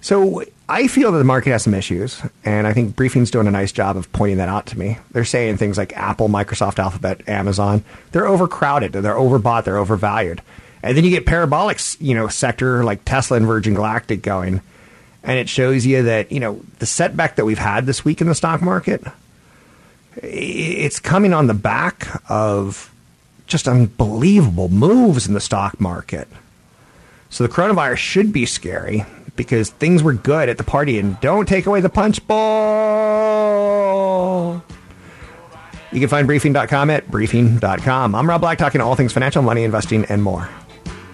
So 0.00 0.42
I 0.68 0.86
feel 0.88 1.12
that 1.12 1.18
the 1.18 1.24
market 1.24 1.50
has 1.50 1.62
some 1.62 1.74
issues, 1.74 2.20
and 2.44 2.66
I 2.66 2.72
think 2.72 2.96
Briefing's 2.96 3.30
doing 3.30 3.46
a 3.46 3.50
nice 3.50 3.70
job 3.70 3.96
of 3.96 4.10
pointing 4.12 4.38
that 4.38 4.48
out 4.48 4.66
to 4.66 4.78
me. 4.78 4.98
They're 5.12 5.24
saying 5.24 5.56
things 5.58 5.78
like 5.78 5.96
Apple, 5.96 6.28
Microsoft, 6.28 6.78
Alphabet, 6.78 7.28
Amazon. 7.28 7.84
They're 8.12 8.26
overcrowded. 8.26 8.92
They're 8.92 9.14
overbought. 9.14 9.64
They're 9.64 9.78
overvalued. 9.78 10.42
And 10.82 10.96
then 10.96 11.04
you 11.04 11.10
get 11.10 11.26
parabolic, 11.26 11.80
you 12.00 12.14
know, 12.14 12.28
sector 12.28 12.84
like 12.84 13.04
Tesla 13.04 13.36
and 13.36 13.46
Virgin 13.46 13.74
Galactic 13.74 14.22
going. 14.22 14.60
And 15.22 15.38
it 15.38 15.48
shows 15.48 15.84
you 15.84 16.04
that 16.04 16.30
you 16.30 16.40
know 16.40 16.60
the 16.78 16.86
setback 16.86 17.36
that 17.36 17.44
we've 17.44 17.58
had 17.58 17.86
this 17.86 18.04
week 18.04 18.20
in 18.20 18.28
the 18.28 18.34
stock 18.34 18.62
market 18.62 19.02
it's 20.22 20.98
coming 20.98 21.32
on 21.32 21.46
the 21.46 21.54
back 21.54 22.22
of 22.30 22.92
just 23.46 23.68
unbelievable 23.68 24.68
moves 24.68 25.26
in 25.26 25.34
the 25.34 25.40
stock 25.40 25.80
market. 25.80 26.28
So 27.30 27.46
the 27.46 27.52
coronavirus 27.52 27.98
should 27.98 28.32
be 28.32 28.46
scary 28.46 29.04
because 29.36 29.70
things 29.70 30.02
were 30.02 30.14
good 30.14 30.48
at 30.48 30.58
the 30.58 30.64
party. 30.64 30.98
And 30.98 31.20
don't 31.20 31.46
take 31.46 31.66
away 31.66 31.80
the 31.80 31.88
punch 31.88 32.26
bowl. 32.26 32.38
You 35.92 36.00
can 36.00 36.08
find 36.08 36.26
briefing.com 36.26 36.90
at 36.90 37.10
briefing.com 37.10 38.14
i'm 38.14 38.28
rob 38.28 38.42
black 38.42 38.58
talking 38.58 38.82
all 38.82 38.94
things 38.94 39.10
financial 39.10 39.40
money 39.40 39.64
investing 39.64 40.04
and 40.04 40.22
more 40.22 40.46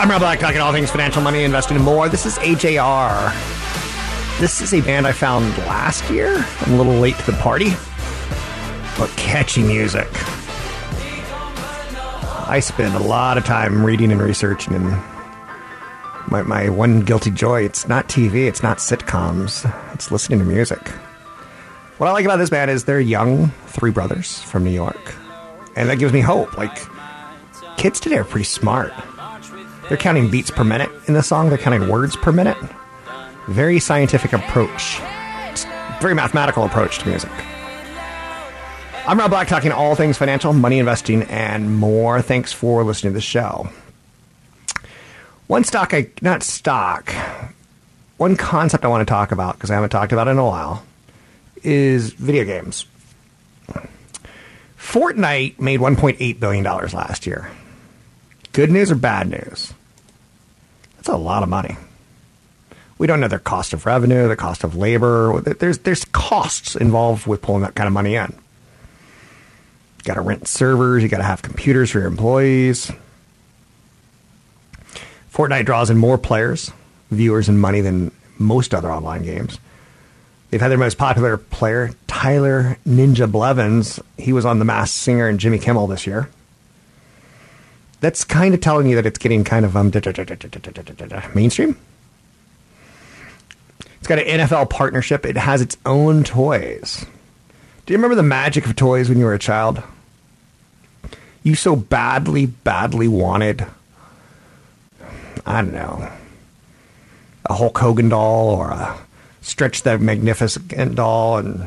I'm 0.00 0.08
Rob 0.08 0.20
Black, 0.20 0.38
talking 0.38 0.60
all 0.60 0.72
things 0.72 0.92
financial, 0.92 1.20
money, 1.20 1.42
investing, 1.42 1.74
and 1.74 1.84
more. 1.84 2.08
This 2.08 2.24
is 2.24 2.38
AJR. 2.38 3.32
This 4.38 4.60
is 4.60 4.72
a 4.72 4.80
band 4.80 5.08
I 5.08 5.12
found 5.12 5.58
last 5.58 6.08
year. 6.08 6.46
I'm 6.60 6.74
a 6.74 6.76
little 6.76 7.00
late 7.00 7.18
to 7.18 7.26
the 7.32 7.36
party, 7.38 7.70
but 8.96 9.10
catchy 9.16 9.60
music. 9.60 10.06
I 12.48 12.60
spend 12.60 12.94
a 12.94 13.00
lot 13.00 13.38
of 13.38 13.44
time 13.44 13.84
reading 13.84 14.12
and 14.12 14.22
researching, 14.22 14.74
and 14.74 14.88
my, 16.28 16.42
my 16.42 16.68
one 16.68 17.00
guilty 17.00 17.32
joy 17.32 17.64
it's 17.64 17.88
not 17.88 18.06
TV, 18.06 18.46
it's 18.46 18.62
not 18.62 18.78
sitcoms, 18.78 19.68
it's 19.94 20.12
listening 20.12 20.38
to 20.38 20.44
music. 20.44 20.88
What 21.98 22.06
I 22.06 22.12
like 22.12 22.24
about 22.24 22.36
this 22.36 22.50
band 22.50 22.70
is 22.70 22.84
they're 22.84 23.00
young, 23.00 23.48
three 23.66 23.90
brothers 23.90 24.40
from 24.42 24.62
New 24.62 24.70
York, 24.70 25.12
and 25.74 25.88
that 25.88 25.98
gives 25.98 26.12
me 26.12 26.20
hope. 26.20 26.56
Like, 26.56 26.78
kids 27.76 27.98
today 27.98 28.18
are 28.18 28.24
pretty 28.24 28.44
smart. 28.44 28.92
They're 29.88 29.96
counting 29.96 30.30
beats 30.30 30.50
per 30.50 30.64
minute 30.64 30.90
in 31.06 31.14
the 31.14 31.22
song, 31.22 31.48
they're 31.48 31.58
counting 31.58 31.88
words 31.88 32.14
per 32.14 32.30
minute. 32.30 32.58
Very 33.48 33.80
scientific 33.80 34.34
approach, 34.34 34.98
very 36.00 36.14
mathematical 36.14 36.64
approach 36.64 36.98
to 36.98 37.08
music. 37.08 37.30
I'm 39.06 39.18
Rob 39.18 39.30
Black, 39.30 39.48
talking 39.48 39.72
all 39.72 39.94
things 39.94 40.18
financial, 40.18 40.52
money 40.52 40.78
investing, 40.78 41.22
and 41.22 41.78
more. 41.78 42.20
Thanks 42.20 42.52
for 42.52 42.84
listening 42.84 43.14
to 43.14 43.14
the 43.14 43.22
show. 43.22 43.70
One 45.46 45.64
stock, 45.64 45.94
I 45.94 46.10
not 46.20 46.42
stock, 46.42 47.10
one 48.18 48.36
concept 48.36 48.84
I 48.84 48.88
want 48.88 49.00
to 49.08 49.10
talk 49.10 49.32
about 49.32 49.54
because 49.54 49.70
I 49.70 49.74
haven't 49.74 49.88
talked 49.88 50.12
about 50.12 50.28
it 50.28 50.32
in 50.32 50.38
a 50.38 50.44
while 50.44 50.84
is 51.62 52.12
video 52.12 52.44
games. 52.44 52.84
Fortnite 54.78 55.58
made 55.58 55.80
1.8 55.80 56.38
billion 56.38 56.64
dollars 56.64 56.92
last 56.92 57.26
year. 57.26 57.50
Good 58.52 58.70
news 58.70 58.90
or 58.90 58.96
bad 58.96 59.30
news? 59.30 59.72
That's 60.98 61.08
a 61.08 61.16
lot 61.16 61.42
of 61.42 61.48
money. 61.48 61.76
We 62.98 63.06
don't 63.06 63.20
know 63.20 63.28
their 63.28 63.38
cost 63.38 63.72
of 63.72 63.86
revenue, 63.86 64.28
the 64.28 64.36
cost 64.36 64.64
of 64.64 64.74
labor. 64.74 65.40
There's 65.40 65.78
there's 65.78 66.04
costs 66.06 66.74
involved 66.74 67.26
with 67.26 67.40
pulling 67.40 67.62
that 67.62 67.76
kind 67.76 67.86
of 67.86 67.92
money 67.92 68.16
in 68.16 68.32
You 68.32 70.04
got 70.04 70.14
to 70.14 70.20
rent 70.20 70.48
servers, 70.48 71.02
you 71.02 71.08
got 71.08 71.18
to 71.18 71.22
have 71.22 71.40
computers 71.40 71.90
for 71.90 72.00
your 72.00 72.08
employees. 72.08 72.90
Fortnite 75.32 75.64
draws 75.64 75.90
in 75.90 75.98
more 75.98 76.18
players, 76.18 76.72
viewers, 77.12 77.48
and 77.48 77.60
money 77.60 77.80
than 77.80 78.10
most 78.38 78.74
other 78.74 78.90
online 78.90 79.22
games. 79.22 79.60
They've 80.50 80.60
had 80.60 80.70
their 80.70 80.78
most 80.78 80.98
popular 80.98 81.36
player, 81.36 81.90
Tyler 82.08 82.78
Ninja 82.86 83.30
Blevins. 83.30 84.00
He 84.16 84.32
was 84.32 84.44
on 84.44 84.58
The 84.58 84.64
Masked 84.64 84.96
Singer 84.96 85.28
and 85.28 85.38
Jimmy 85.38 85.58
Kimmel 85.58 85.86
this 85.86 86.06
year. 86.06 86.28
That's 88.00 88.24
kind 88.24 88.54
of 88.54 88.60
telling 88.60 88.86
you 88.86 88.96
that 88.96 89.06
it's 89.06 89.18
getting 89.18 89.44
kind 89.44 89.64
of 89.64 89.76
um, 89.76 89.90
mainstream. 91.34 91.76
It's 93.98 94.06
got 94.06 94.18
an 94.18 94.40
NFL 94.40 94.70
partnership. 94.70 95.26
It 95.26 95.36
has 95.36 95.60
its 95.60 95.76
own 95.84 96.22
toys. 96.22 97.04
Do 97.86 97.92
you 97.92 97.98
remember 97.98 98.14
the 98.14 98.22
magic 98.22 98.66
of 98.66 98.76
toys 98.76 99.08
when 99.08 99.18
you 99.18 99.24
were 99.24 99.34
a 99.34 99.38
child? 99.38 99.82
you 101.48 101.54
so 101.54 101.74
badly, 101.74 102.46
badly 102.46 103.08
wanted, 103.08 103.66
I 105.46 105.62
don't 105.62 105.72
know, 105.72 106.10
a 107.46 107.54
Hulk 107.54 107.78
Hogan 107.78 108.10
doll 108.10 108.50
or 108.50 108.70
a 108.70 108.98
Stretch 109.40 109.82
the 109.82 109.98
Magnificent 109.98 110.94
doll, 110.94 111.38
and 111.38 111.66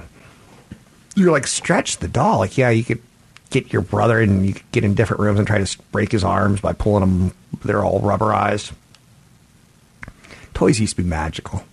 you're 1.16 1.32
like, 1.32 1.48
Stretch 1.48 1.98
the 1.98 2.08
doll. 2.08 2.40
Like, 2.40 2.58
yeah, 2.58 2.70
you 2.70 2.84
could 2.84 3.02
get 3.52 3.72
your 3.72 3.84
brother 3.84 4.20
and 4.20 4.46
you 4.46 4.56
get 4.72 4.84
in 4.84 4.96
different 4.96 5.22
rooms 5.22 5.38
and 5.38 5.48
try 5.48 5.64
to 5.64 5.78
break 5.92 6.12
his 6.12 6.24
arms 6.24 6.62
by 6.62 6.74
pulling 6.74 7.02
them. 7.02 7.34
They're 7.64 7.86
all 7.86 8.02
rubberized. 8.02 8.72
Toys 10.54 10.80
used 10.80 10.96
to 10.96 11.04
be 11.04 11.08
magical. 11.08 11.64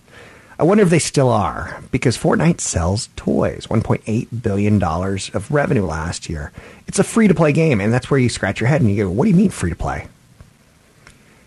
I 0.59 0.63
wonder 0.63 0.83
if 0.83 0.89
they 0.89 0.99
still 0.99 1.29
are, 1.29 1.81
because 1.89 2.17
Fortnite 2.17 2.59
sells 2.59 3.07
toys. 3.15 3.65
$1.8 3.67 4.43
billion 4.43 4.83
of 4.83 5.51
revenue 5.51 5.85
last 5.85 6.29
year. 6.29 6.51
It's 6.85 6.99
a 6.99 7.03
free 7.03 7.29
to 7.29 7.33
play 7.33 7.53
game, 7.53 7.79
and 7.79 7.93
that's 7.93 8.11
where 8.11 8.19
you 8.19 8.27
scratch 8.27 8.59
your 8.59 8.67
head 8.67 8.81
and 8.81 8.89
you 8.91 9.05
go, 9.05 9.09
what 9.09 9.23
do 9.23 9.31
you 9.31 9.37
mean 9.37 9.51
free 9.51 9.69
to 9.69 9.75
play? 9.75 10.07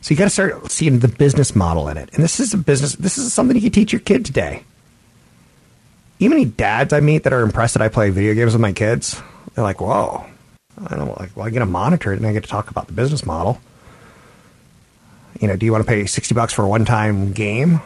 So 0.01 0.15
you 0.15 0.17
got 0.17 0.25
to 0.25 0.31
start 0.31 0.71
seeing 0.71 1.01
the 1.01 1.09
business 1.09 1.55
model 1.55 1.89
in 1.89 1.99
it. 1.99 2.09
And 2.15 2.25
this 2.25 2.41
is 2.41 2.55
a 2.55 2.57
business, 2.57 2.97
this 2.97 3.19
is 3.19 3.35
something 3.35 3.55
you 3.55 3.63
can 3.63 3.71
teach 3.71 3.93
your 3.93 4.01
kid 4.01 4.25
today. 4.25 4.65
Even 6.19 6.39
any 6.39 6.47
dads 6.47 6.95
I 6.95 7.01
meet 7.01 7.25
that 7.25 7.35
are 7.35 7.43
impressed 7.43 7.75
that 7.75 7.83
I 7.83 7.89
play 7.89 8.09
video 8.09 8.33
games 8.33 8.55
with 8.55 8.63
my 8.63 8.73
kids, 8.73 9.21
they're 9.55 9.65
like, 9.65 9.81
whoa. 9.81 10.25
I 10.87 10.97
don't 10.97 11.19
like, 11.19 11.37
well, 11.37 11.47
I 11.47 11.51
get 11.51 11.61
to 11.61 11.67
monitor 11.67 12.13
it 12.13 12.17
and 12.17 12.27
I 12.27 12.33
get 12.33 12.45
to 12.45 12.49
talk 12.49 12.71
about 12.71 12.87
the 12.87 12.93
business 12.93 13.25
model. 13.25 13.61
You 15.41 15.49
know, 15.49 15.57
do 15.57 15.67
you 15.67 15.73
want 15.73 15.85
to 15.85 15.89
pay 15.89 16.07
60 16.07 16.35
bucks 16.35 16.53
for 16.53 16.65
a 16.65 16.69
one 16.69 16.85
time 16.85 17.33
game? 17.33 17.81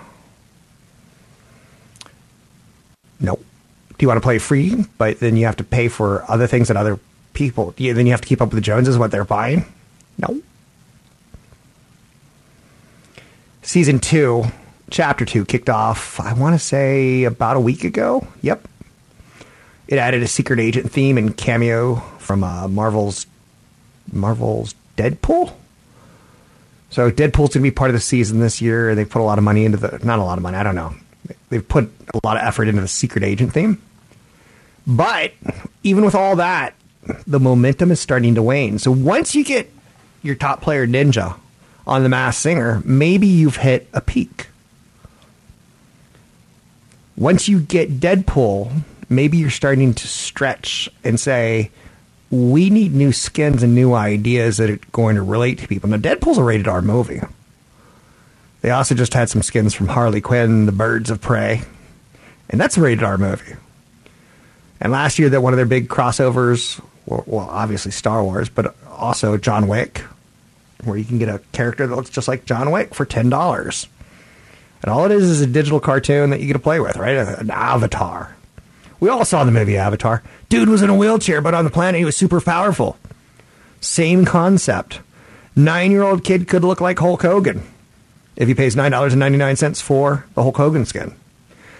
No. 3.20 3.36
Do 3.36 4.04
you 4.04 4.08
want 4.08 4.18
to 4.18 4.22
play 4.22 4.38
free, 4.38 4.84
but 4.98 5.20
then 5.20 5.36
you 5.36 5.46
have 5.46 5.56
to 5.56 5.64
pay 5.64 5.88
for 5.88 6.30
other 6.30 6.46
things 6.46 6.68
that 6.68 6.76
other 6.76 6.98
people? 7.32 7.74
then 7.76 8.06
you 8.06 8.12
have 8.12 8.20
to 8.20 8.28
keep 8.28 8.40
up 8.40 8.48
with 8.48 8.56
the 8.56 8.60
Joneses 8.60 8.98
what 8.98 9.10
they're 9.10 9.24
buying. 9.24 9.64
No. 10.18 10.40
Season 13.62 13.98
two, 13.98 14.44
chapter 14.90 15.24
two, 15.24 15.44
kicked 15.44 15.68
off. 15.68 16.20
I 16.20 16.32
want 16.34 16.54
to 16.54 16.64
say 16.64 17.24
about 17.24 17.56
a 17.56 17.60
week 17.60 17.84
ago. 17.84 18.26
Yep. 18.42 18.68
It 19.88 19.98
added 19.98 20.22
a 20.22 20.28
secret 20.28 20.58
agent 20.58 20.90
theme 20.90 21.16
and 21.16 21.36
cameo 21.36 22.02
from 22.26 22.44
uh, 22.44 22.68
Marvel's 22.68 23.26
Marvel's 24.12 24.74
Deadpool. 24.96 25.52
So 26.90 27.10
Deadpool's 27.10 27.50
to 27.50 27.60
be 27.60 27.70
part 27.70 27.90
of 27.90 27.94
the 27.94 28.00
season 28.00 28.40
this 28.40 28.60
year. 28.60 28.94
They 28.94 29.04
put 29.04 29.20
a 29.20 29.24
lot 29.24 29.38
of 29.38 29.44
money 29.44 29.64
into 29.64 29.78
the 29.78 29.98
not 30.04 30.18
a 30.18 30.24
lot 30.24 30.38
of 30.38 30.42
money. 30.42 30.56
I 30.56 30.62
don't 30.62 30.74
know. 30.74 30.94
They've 31.48 31.66
put 31.66 31.90
a 32.14 32.20
lot 32.24 32.36
of 32.36 32.42
effort 32.42 32.68
into 32.68 32.80
the 32.80 32.88
secret 32.88 33.24
agent 33.24 33.52
theme. 33.52 33.80
But 34.86 35.32
even 35.82 36.04
with 36.04 36.14
all 36.14 36.36
that, 36.36 36.74
the 37.26 37.40
momentum 37.40 37.90
is 37.90 38.00
starting 38.00 38.34
to 38.36 38.42
wane. 38.42 38.78
So 38.78 38.90
once 38.90 39.34
you 39.34 39.44
get 39.44 39.70
your 40.22 40.34
top 40.34 40.60
player 40.60 40.86
Ninja 40.86 41.36
on 41.86 42.02
the 42.02 42.08
Masked 42.08 42.42
Singer, 42.42 42.82
maybe 42.84 43.26
you've 43.26 43.56
hit 43.56 43.88
a 43.92 44.00
peak. 44.00 44.48
Once 47.16 47.48
you 47.48 47.60
get 47.60 47.98
Deadpool, 47.98 48.82
maybe 49.08 49.38
you're 49.38 49.50
starting 49.50 49.94
to 49.94 50.06
stretch 50.06 50.88
and 51.02 51.18
say, 51.18 51.70
we 52.30 52.70
need 52.70 52.92
new 52.92 53.12
skins 53.12 53.62
and 53.62 53.74
new 53.74 53.94
ideas 53.94 54.56
that 54.56 54.70
are 54.70 54.80
going 54.92 55.16
to 55.16 55.22
relate 55.22 55.58
to 55.58 55.68
people. 55.68 55.88
Now, 55.88 55.96
Deadpool's 55.98 56.38
a 56.38 56.42
rated 56.42 56.68
R 56.68 56.82
movie. 56.82 57.20
They 58.62 58.70
also 58.70 58.94
just 58.94 59.14
had 59.14 59.28
some 59.28 59.42
skins 59.42 59.74
from 59.74 59.88
Harley 59.88 60.20
Quinn, 60.20 60.66
The 60.66 60.72
Birds 60.72 61.10
of 61.10 61.20
Prey, 61.20 61.62
and 62.48 62.60
that's 62.60 62.76
a 62.76 62.80
rated 62.80 63.04
R 63.04 63.16
movie. 63.16 63.54
And 64.80 64.92
last 64.92 65.18
year, 65.18 65.28
that 65.30 65.40
one 65.40 65.52
of 65.52 65.56
their 65.56 65.66
big 65.66 65.88
crossovers, 65.88 66.80
well, 67.06 67.22
well, 67.26 67.48
obviously 67.48 67.92
Star 67.92 68.22
Wars, 68.22 68.48
but 68.48 68.74
also 68.90 69.36
John 69.36 69.68
Wick, 69.68 70.02
where 70.84 70.96
you 70.96 71.04
can 71.04 71.18
get 71.18 71.28
a 71.28 71.40
character 71.52 71.86
that 71.86 71.94
looks 71.94 72.10
just 72.10 72.28
like 72.28 72.44
John 72.44 72.70
Wick 72.70 72.94
for 72.94 73.04
ten 73.04 73.30
dollars. 73.30 73.86
And 74.82 74.92
all 74.92 75.04
it 75.06 75.12
is 75.12 75.24
is 75.24 75.40
a 75.40 75.46
digital 75.46 75.80
cartoon 75.80 76.30
that 76.30 76.40
you 76.40 76.46
get 76.46 76.52
to 76.52 76.58
play 76.58 76.80
with, 76.80 76.96
right? 76.96 77.16
An 77.16 77.50
avatar. 77.50 78.36
We 79.00 79.08
all 79.08 79.24
saw 79.24 79.44
the 79.44 79.52
movie 79.52 79.76
Avatar. 79.76 80.22
Dude 80.48 80.68
was 80.68 80.82
in 80.82 80.90
a 80.90 80.96
wheelchair, 80.96 81.40
but 81.40 81.54
on 81.54 81.64
the 81.64 81.70
planet 81.70 81.98
he 81.98 82.04
was 82.04 82.16
super 82.16 82.40
powerful. 82.40 82.96
Same 83.80 84.24
concept. 84.24 85.00
Nine 85.54 85.90
year 85.90 86.02
old 86.02 86.24
kid 86.24 86.48
could 86.48 86.64
look 86.64 86.80
like 86.80 86.98
Hulk 86.98 87.22
Hogan 87.22 87.62
if 88.36 88.48
he 88.48 88.54
pays 88.54 88.76
$9.99 88.76 89.80
for 89.80 90.26
the 90.34 90.42
Hulk 90.42 90.56
Hogan 90.56 90.84
skin. 90.84 91.14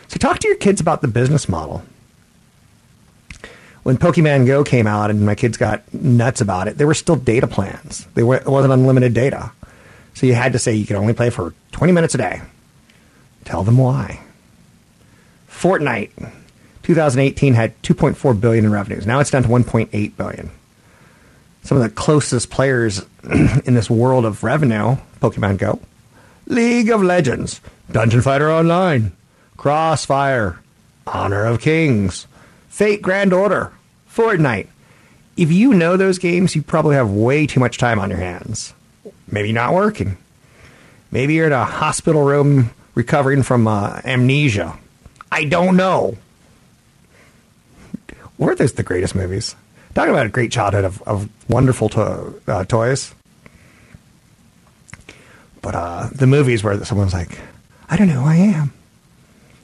So 0.09 0.17
talk 0.19 0.39
to 0.41 0.49
your 0.49 0.57
kids 0.57 0.81
about 0.81 1.03
the 1.03 1.09
business 1.09 1.49
model. 1.49 1.83
When 3.83 3.99
Pokemon 3.99 4.47
Go 4.47 4.65
came 4.65 4.87
out 4.87 5.11
and 5.11 5.25
my 5.25 5.35
kids 5.35 5.57
got 5.57 5.93
nuts 5.95 6.41
about 6.41 6.67
it, 6.67 6.79
there 6.79 6.87
were 6.87 6.95
still 6.95 7.17
data 7.17 7.47
plans. 7.47 8.07
They 8.15 8.23
were, 8.23 8.37
it 8.37 8.47
wasn't 8.47 8.73
unlimited 8.73 9.15
data. 9.15 9.53
So 10.15 10.27
you 10.27 10.35
had 10.35 10.55
to 10.55 10.59
say 10.59 10.75
you 10.75 10.87
could 10.87 10.97
only 10.97 11.13
play 11.13 11.31
for 11.31 11.55
20 11.73 11.93
minutes 11.93 12.15
a 12.15 12.19
day. 12.19 12.43
Tell 13.45 13.63
them 13.63 13.79
why. 13.79 14.21
Fortnite 15.49 16.11
2018 16.87 17.55
had 17.55 17.83
2.4 17.83 18.41
billion 18.41 18.65
in 18.65 18.71
revenues. 18.71 19.09
Now 19.09 19.19
it's 19.19 19.33
down 19.33 19.43
to 19.43 19.49
1.8 19.49 20.17
billion. 20.17 20.53
Some 21.65 21.79
of 21.79 21.83
the 21.83 21.91
closest 21.91 22.49
players 22.49 23.05
in 23.65 23.75
this 23.75 23.91
world 23.91 24.25
of 24.25 24.45
revenue, 24.45 24.97
Pokemon 25.21 25.59
Go, 25.59 25.81
League 26.47 26.91
of 26.91 27.03
Legends, 27.03 27.61
Dungeon 27.91 28.23
Fighter 28.23 28.53
Online, 28.53 29.11
Crossfire, 29.57 30.61
Honor 31.09 31.45
of 31.45 31.61
Kings, 31.61 32.29
Fate 32.69 33.03
Grand 33.03 33.33
Order, 33.33 33.73
Fortnite. 34.09 34.69
If 35.37 35.51
you 35.51 35.75
know 35.75 35.97
those 35.97 36.19
games, 36.19 36.55
you 36.55 36.63
probably 36.63 36.95
have 36.95 37.11
way 37.11 37.49
too 37.49 37.59
much 37.59 37.79
time 37.79 37.99
on 37.99 38.11
your 38.11 38.21
hands. 38.21 38.75
Maybe 39.27 39.51
not 39.51 39.75
working. 39.75 40.17
Maybe 41.11 41.35
you're 41.35 41.49
in 41.49 41.53
a 41.53 41.65
hospital 41.65 42.23
room 42.23 42.71
recovering 42.95 43.43
from 43.43 43.67
uh, 43.67 44.01
amnesia. 44.05 44.79
I 45.33 45.47
don't 45.47 45.77
know. 45.77 46.17
Were 48.39 48.55
those 48.55 48.75
the 48.75 48.83
greatest 48.83 49.15
movies? 49.15 49.55
Talking 49.95 50.13
about 50.13 50.27
a 50.27 50.31
great 50.31 50.53
childhood 50.53 50.85
of, 50.85 51.03
of 51.03 51.29
wonderful 51.49 51.89
to, 51.91 52.35
uh, 52.47 52.65
toys. 52.65 53.15
But 55.63 55.75
uh, 55.75 56.09
the 56.13 56.27
movies 56.27 56.63
where 56.63 56.85
someone's 56.85 57.15
like, 57.15 57.39
I 57.89 57.97
don't 57.97 58.09
know 58.09 58.21
who 58.21 58.29
I 58.29 58.37
am. 58.37 58.73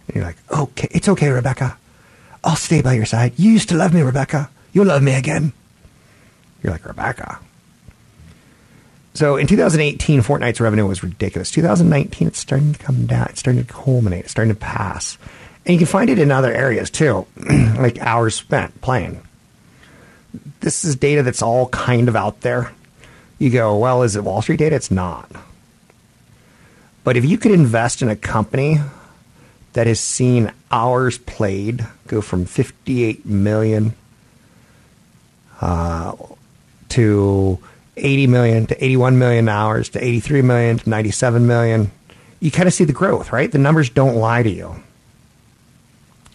And 0.09 0.17
you're 0.17 0.25
like, 0.25 0.39
okay, 0.51 0.89
it's 0.91 1.09
okay, 1.09 1.29
Rebecca. 1.29 1.77
I'll 2.43 2.57
stay 2.57 2.83
by 2.83 2.95
your 2.95 3.05
side. 3.05 3.35
You 3.37 3.51
used 3.53 3.69
to 3.69 3.77
love 3.77 3.93
me, 3.95 4.03
Rebecca. 4.03 4.51
You'll 4.73 4.87
love 4.87 5.03
me 5.03 5.15
again. 5.15 5.53
You're 6.63 6.73
like, 6.73 6.85
Rebecca. 6.87 7.39
So 9.15 9.37
in 9.37 9.47
2018, 9.47 10.23
Fortnite's 10.23 10.61
revenue 10.61 10.87
was 10.87 11.03
ridiculous. 11.03 11.51
2019, 11.51 12.29
it's 12.29 12.39
starting 12.39 12.73
to 12.73 12.79
come 12.79 13.07
down. 13.07 13.27
It's 13.29 13.41
starting 13.41 13.65
to 13.65 13.73
culminate. 13.73 14.21
It's 14.21 14.31
starting 14.31 14.55
to 14.55 14.59
pass. 14.59 15.19
And 15.65 15.75
you 15.75 15.79
can 15.79 15.87
find 15.87 16.11
it 16.11 16.19
in 16.19 16.31
other 16.31 16.53
areas 16.53 16.91
too, 16.91 17.27
like 17.77 17.99
hours 18.01 18.35
spent 18.35 18.81
playing. 18.81 19.23
This 20.61 20.85
is 20.85 20.97
data 20.97 21.23
that's 21.23 21.43
all 21.43 21.69
kind 21.69 22.09
of 22.09 22.17
out 22.17 22.41
there. 22.41 22.73
You 23.39 23.51
go, 23.51 23.77
well, 23.77 24.03
is 24.03 24.17
it 24.17 24.25
Wall 24.25 24.43
Street 24.43 24.59
data? 24.59 24.77
It's 24.77 24.91
not. 24.91 25.31
But 27.05 27.17
if 27.17 27.25
you 27.25 27.39
could 27.39 27.53
invest 27.53 28.03
in 28.03 28.09
a 28.09 28.17
company 28.17 28.79
that 29.73 29.87
has 29.87 30.01
seen 30.01 30.53
hours 30.71 31.19
played 31.19 31.87
go 32.07 32.21
from 32.21 32.45
58 32.45 33.25
million 33.27 33.95
uh, 35.61 36.15
to 36.91 37.59
80 37.97 38.27
million 38.27 38.67
to 38.67 38.85
81 38.85 39.19
million 39.19 39.49
hours 39.49 39.89
to 39.91 40.05
83 40.05 40.43
million 40.43 40.79
to 40.79 40.89
97 40.89 41.47
million, 41.47 41.91
you 42.41 42.51
kind 42.51 42.67
of 42.67 42.75
see 42.75 42.85
the 42.85 42.93
growth, 42.93 43.33
right? 43.33 43.51
The 43.51 43.59
numbers 43.59 43.91
don't 43.91 44.17
lie 44.17 44.43
to 44.43 44.51
you. 44.51 44.83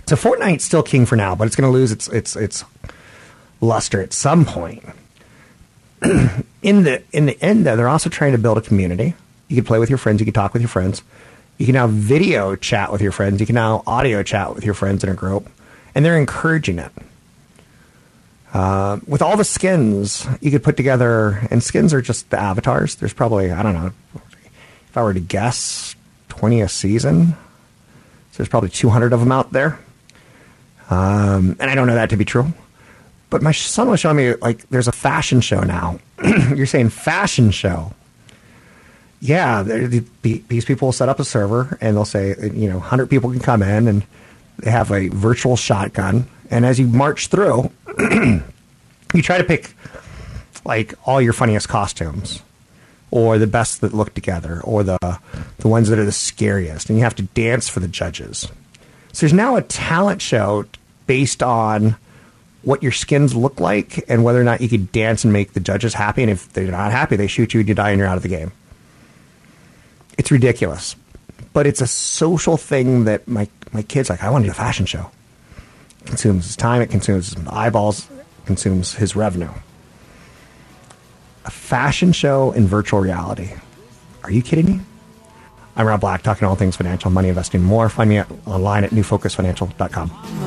So 0.07 0.15
Fortnite's 0.15 0.63
still 0.63 0.83
king 0.83 1.05
for 1.05 1.17
now, 1.17 1.35
but 1.35 1.47
it's 1.47 1.55
going 1.57 1.69
to 1.69 1.73
lose 1.73 1.91
its 1.91 2.07
its 2.07 2.35
its 2.37 2.63
luster 3.59 4.01
at 4.01 4.13
some 4.13 4.45
point. 4.45 4.83
in 6.01 6.83
the 6.83 7.03
in 7.11 7.25
the 7.25 7.37
end, 7.43 7.65
though, 7.65 7.75
they're 7.75 7.89
also 7.89 8.09
trying 8.09 8.31
to 8.31 8.37
build 8.37 8.57
a 8.57 8.61
community. 8.61 9.15
You 9.49 9.57
can 9.57 9.65
play 9.65 9.79
with 9.79 9.89
your 9.89 9.97
friends. 9.97 10.21
You 10.21 10.25
can 10.25 10.33
talk 10.33 10.53
with 10.53 10.61
your 10.61 10.69
friends. 10.69 11.01
You 11.57 11.65
can 11.65 11.73
now 11.73 11.87
video 11.87 12.55
chat 12.55 12.91
with 12.91 13.01
your 13.01 13.11
friends. 13.11 13.41
You 13.41 13.45
can 13.45 13.55
now 13.55 13.83
audio 13.85 14.23
chat 14.23 14.55
with 14.55 14.63
your 14.63 14.73
friends 14.73 15.03
in 15.03 15.09
a 15.09 15.13
group, 15.13 15.49
and 15.93 16.05
they're 16.05 16.17
encouraging 16.17 16.79
it. 16.79 16.91
Uh, 18.53 18.99
with 19.07 19.21
all 19.21 19.35
the 19.35 19.43
skins 19.43 20.25
you 20.39 20.51
could 20.51 20.63
put 20.63 20.77
together, 20.77 21.45
and 21.51 21.61
skins 21.61 21.93
are 21.93 22.01
just 22.01 22.29
the 22.29 22.39
avatars. 22.39 22.95
There's 22.95 23.13
probably 23.13 23.51
I 23.51 23.61
don't 23.61 23.73
know 23.73 23.91
if 24.15 24.95
I 24.95 25.03
were 25.03 25.13
to 25.13 25.19
guess 25.19 25.97
twenty 26.29 26.61
a 26.61 26.69
season. 26.69 27.35
So 28.31 28.43
there's 28.43 28.49
probably 28.49 28.69
200 28.69 29.13
of 29.13 29.19
them 29.19 29.31
out 29.31 29.51
there. 29.51 29.79
Um, 30.89 31.57
and 31.59 31.69
I 31.69 31.75
don't 31.75 31.87
know 31.87 31.95
that 31.95 32.09
to 32.11 32.17
be 32.17 32.25
true. 32.25 32.53
But 33.29 33.41
my 33.41 33.51
son 33.51 33.89
was 33.89 33.99
showing 33.99 34.17
me, 34.17 34.33
like, 34.35 34.67
there's 34.69 34.87
a 34.87 34.93
fashion 34.93 35.41
show 35.41 35.61
now. 35.61 35.99
You're 36.55 36.65
saying 36.65 36.89
fashion 36.89 37.51
show. 37.51 37.93
Yeah, 39.19 39.63
the, 39.63 40.05
the, 40.21 40.43
these 40.47 40.63
people 40.63 40.87
will 40.87 40.93
set 40.93 41.09
up 41.09 41.19
a 41.19 41.25
server 41.25 41.77
and 41.81 41.97
they'll 41.97 42.05
say, 42.05 42.35
you 42.53 42.69
know, 42.69 42.77
100 42.77 43.09
people 43.09 43.31
can 43.31 43.39
come 43.39 43.61
in 43.63 43.87
and 43.87 44.05
they 44.59 44.71
have 44.71 44.91
a 44.91 45.09
virtual 45.09 45.57
shotgun. 45.57 46.27
And 46.49 46.65
as 46.65 46.79
you 46.79 46.87
march 46.87 47.27
through, 47.27 47.69
you 47.99 49.21
try 49.21 49.37
to 49.37 49.43
pick, 49.43 49.73
like, 50.63 50.93
all 51.05 51.21
your 51.21 51.33
funniest 51.33 51.67
costumes 51.67 52.41
or 53.11 53.37
the 53.37 53.47
best 53.47 53.81
that 53.81 53.93
look 53.93 54.13
together 54.13 54.61
or 54.63 54.83
the, 54.83 55.19
the 55.57 55.67
ones 55.67 55.89
that 55.89 55.99
are 55.99 56.05
the 56.05 56.11
scariest. 56.11 56.89
And 56.89 56.97
you 56.97 57.03
have 57.03 57.15
to 57.15 57.23
dance 57.23 57.67
for 57.67 57.79
the 57.81 57.87
judges. 57.87 58.47
So 59.11 59.25
there's 59.25 59.33
now 59.33 59.55
a 59.55 59.61
talent 59.63 60.21
show 60.21 60.65
based 61.07 61.41
on 61.41 61.95
what 62.63 62.83
your 62.83 62.91
skins 62.91 63.33
look 63.35 63.59
like 63.59 64.03
and 64.09 64.23
whether 64.23 64.41
or 64.41 64.43
not 64.43 64.61
you 64.61 64.67
could 64.67 64.91
dance 64.91 65.23
and 65.23 65.31
make 65.31 65.53
the 65.53 65.59
judges 65.59 65.93
happy. 65.93 66.21
And 66.21 66.29
if 66.29 66.51
they're 66.51 66.69
not 66.69 66.91
happy, 66.91 67.15
they 67.15 67.27
shoot 67.27 67.53
you 67.53 67.61
and 67.61 67.69
you 67.69 67.75
die 67.75 67.91
and 67.91 67.99
you're 67.99 68.07
out 68.07 68.17
of 68.17 68.23
the 68.23 68.29
game. 68.29 68.51
It's 70.17 70.31
ridiculous. 70.31 70.95
But 71.53 71.65
it's 71.65 71.81
a 71.81 71.87
social 71.87 72.57
thing 72.57 73.05
that 73.05 73.27
my, 73.27 73.47
my 73.71 73.83
kid's 73.83 74.09
like, 74.09 74.23
I 74.23 74.29
want 74.29 74.43
to 74.43 74.47
do 74.47 74.51
a 74.51 74.55
fashion 74.55 74.85
show. 74.85 75.09
It 76.01 76.07
consumes 76.07 76.45
his 76.45 76.55
time, 76.55 76.81
it 76.81 76.89
consumes 76.89 77.33
his 77.33 77.47
eyeballs, 77.47 78.07
consumes 78.45 78.93
his 78.93 79.15
revenue. 79.15 79.49
A 81.45 81.51
fashion 81.51 82.11
show 82.11 82.51
in 82.51 82.67
virtual 82.67 82.99
reality. 82.99 83.51
Are 84.23 84.31
you 84.31 84.41
kidding 84.41 84.65
me? 84.65 84.81
I'm 85.77 85.85
Rob 85.85 86.01
Black, 86.01 86.23
talking 86.23 86.47
all 86.47 86.55
things 86.55 86.75
financial, 86.75 87.11
money, 87.11 87.29
investing, 87.29 87.63
more. 87.63 87.87
Find 87.87 88.09
me 88.09 88.21
online 88.45 88.83
at 88.83 88.89
newfocusfinancial.com. 88.89 90.46